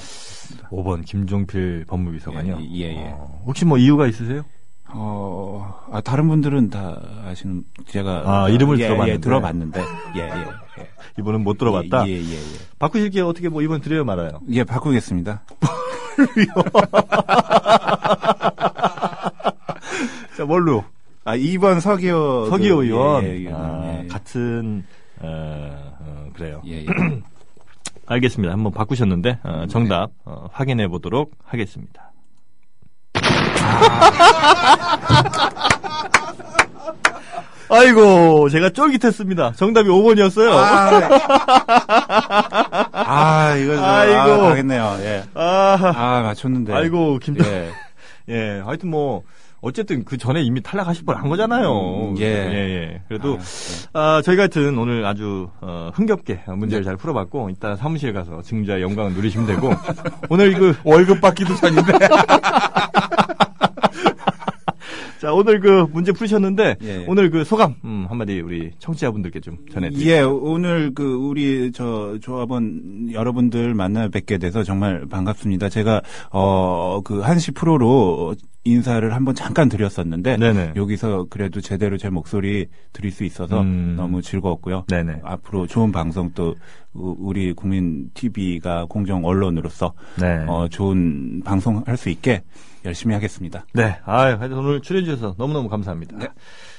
5번 0.69 1.05
김종필 1.05 1.85
법무비서관이요. 1.87 2.59
예, 2.61 2.65
예, 2.71 2.83
예. 2.95 3.09
어, 3.13 3.41
혹시 3.45 3.65
뭐 3.65 3.77
이유가 3.77 4.07
있으세요? 4.07 4.43
어, 4.89 5.75
아, 5.91 6.01
다른 6.01 6.27
분들은 6.27 6.69
다 6.69 6.99
아시는, 7.25 7.63
제가. 7.87 8.23
아, 8.25 8.49
이름을 8.49 8.79
예, 8.79 8.87
들어봤는데. 8.87 9.13
예, 9.13 9.17
들어봤는데. 9.19 9.81
예, 10.15 10.19
예. 10.21 10.45
예. 10.79 10.89
이번은 11.19 11.43
못 11.43 11.57
들어봤다. 11.57 12.07
예, 12.07 12.13
예, 12.13 12.19
예. 12.19 12.37
바꾸실게요. 12.79 13.27
어떻게 13.27 13.49
뭐 13.49 13.61
이번 13.61 13.81
드려요 13.81 14.05
말아요. 14.05 14.39
예, 14.51 14.63
바꾸겠습니다. 14.63 15.41
자, 20.37 20.45
뭘로? 20.45 20.83
아, 21.25 21.35
2번 21.35 21.81
서기호. 21.81 22.47
서기호 22.49 22.77
그, 22.77 22.85
의원. 22.85 23.23
예, 23.23 23.43
예, 23.45 23.51
아, 23.51 23.81
예, 23.83 24.03
예. 24.03 24.07
같은 24.07 24.85
어, 25.19 25.93
어, 25.99 26.29
그래요. 26.33 26.61
예, 26.65 26.83
예. 26.83 26.85
알겠습니다. 28.05 28.53
한번 28.53 28.71
바꾸셨는데 28.71 29.39
어, 29.43 29.65
정답 29.67 30.11
어, 30.23 30.47
확인해 30.53 30.87
보도록 30.87 31.33
하겠습니다. 31.43 32.06
아이고, 37.69 38.49
제가 38.49 38.69
쫄깃했습니다. 38.69 39.53
정답이 39.57 39.89
5번이었어요. 39.89 40.51
아, 42.93 43.55
이거, 43.55 43.75
좀, 43.75 43.83
아이고. 43.83 44.19
아, 44.19 44.37
가겠네요. 44.49 44.97
예. 45.01 45.23
아, 45.33 45.77
아, 45.95 46.21
맞췄는데. 46.21 46.73
아이고, 46.73 47.19
김, 47.19 47.35
예. 47.43 47.69
예, 48.29 48.61
하여튼 48.65 48.89
뭐, 48.89 49.23
어쨌든 49.61 50.05
그 50.05 50.17
전에 50.17 50.41
이미 50.43 50.61
탈락하실 50.61 51.03
뻔 51.05 51.15
한 51.17 51.29
거잖아요. 51.29 52.11
음, 52.11 52.15
예. 52.19 52.23
예, 52.25 52.55
예. 52.55 53.01
그래도, 53.07 53.37
아, 53.93 54.17
아, 54.17 54.21
저희가 54.21 54.43
하여튼 54.43 54.77
오늘 54.77 55.03
아주, 55.05 55.49
어, 55.61 55.89
흥겹게 55.95 56.41
문제를 56.47 56.83
잘 56.83 56.95
풀어봤고, 56.95 57.49
이따 57.49 57.75
사무실 57.75 58.13
가서 58.13 58.41
증자의 58.43 58.81
영광을 58.83 59.13
누리시면 59.13 59.47
되고, 59.47 59.71
오늘 60.29 60.53
그, 60.53 60.75
월급 60.83 61.19
받기도 61.21 61.55
전인데. 61.55 61.91
자, 65.27 65.33
오늘 65.33 65.59
그 65.59 65.85
문제 65.91 66.13
풀으셨는데, 66.13 66.77
예. 66.83 67.03
오늘 67.05 67.29
그 67.29 67.43
소감, 67.43 67.75
음, 67.83 68.05
한마디 68.07 68.39
우리 68.39 68.71
청취자분들께 68.79 69.41
좀 69.41 69.57
전해드릴게요. 69.73 70.15
예, 70.15 70.21
오늘 70.21 70.93
그 70.93 71.03
우리 71.15 71.69
저 71.73 72.17
조합원 72.21 73.09
여러분들 73.11 73.73
만나 73.73 74.07
뵙게 74.07 74.37
돼서 74.37 74.63
정말 74.63 75.05
반갑습니다. 75.09 75.67
제가 75.67 76.01
어그 76.31 77.19
한시 77.19 77.51
프로로 77.51 78.35
인사를 78.63 79.13
한번 79.13 79.35
잠깐 79.35 79.67
드렸었는데 79.67 80.37
네네. 80.37 80.73
여기서 80.77 81.27
그래도 81.29 81.59
제대로 81.59 81.97
제 81.97 82.09
목소리 82.09 82.67
들을 82.93 83.11
수 83.11 83.25
있어서 83.25 83.59
음. 83.61 83.95
너무 83.97 84.21
즐거웠고요. 84.21 84.85
네네. 84.87 85.21
앞으로 85.23 85.67
좋은 85.67 85.91
방송 85.91 86.31
또 86.35 86.55
우- 86.93 87.15
우리 87.19 87.51
국민 87.53 88.09
TV가 88.13 88.85
공정 88.87 89.25
언론으로서 89.25 89.93
네. 90.19 90.45
어 90.47 90.67
좋은 90.69 91.41
방송 91.43 91.83
할 91.85 91.97
수 91.97 92.09
있게 92.09 92.43
열심히 92.87 93.13
하겠습니다. 93.13 93.65
네. 93.73 93.97
아, 94.05 94.21
하여튼 94.23 94.53
오늘 94.53 94.81
출연해주셔서 94.81 95.35
너무너무 95.37 95.69
감사합니다. 95.69 96.17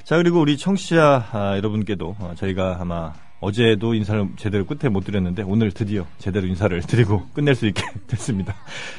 자, 0.04 0.16
그리고 0.16 0.40
우리 0.40 0.56
청취자 0.56 1.28
아, 1.32 1.56
여러분께도 1.56 2.16
어, 2.18 2.32
저희가 2.36 2.78
아마 2.80 3.12
어제도 3.40 3.94
인사를 3.94 4.30
제대로 4.36 4.66
끝에 4.66 4.88
못 4.90 5.04
드렸는데 5.04 5.42
오늘 5.42 5.70
드디어 5.70 6.06
제대로 6.18 6.46
인사를 6.46 6.80
드리고 6.82 7.28
끝낼 7.34 7.54
수 7.54 7.66
있게 7.66 7.82
됐습니다. 8.08 8.54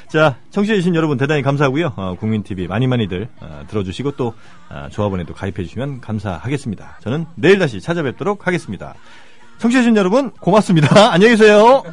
자, 0.07 0.37
청취해주신 0.51 0.95
여러분 0.95 1.17
대단히 1.17 1.41
감사하고요. 1.41 1.93
어, 1.95 2.15
국민TV 2.19 2.67
많이 2.67 2.87
많이들 2.87 3.27
어, 3.41 3.63
들어주시고 3.67 4.11
또 4.11 4.33
아, 4.69 4.89
조합원에도 4.89 5.33
가입해주시면 5.33 6.01
감사하겠습니다. 6.01 6.99
저는 7.01 7.25
내일 7.35 7.59
다시 7.59 7.81
찾아뵙도록 7.81 8.47
하겠습니다. 8.47 8.93
청취해주신 9.57 9.97
여러분 9.97 10.31
고맙습니다. 10.31 11.11
안녕히 11.11 11.33
계세요. 11.33 11.83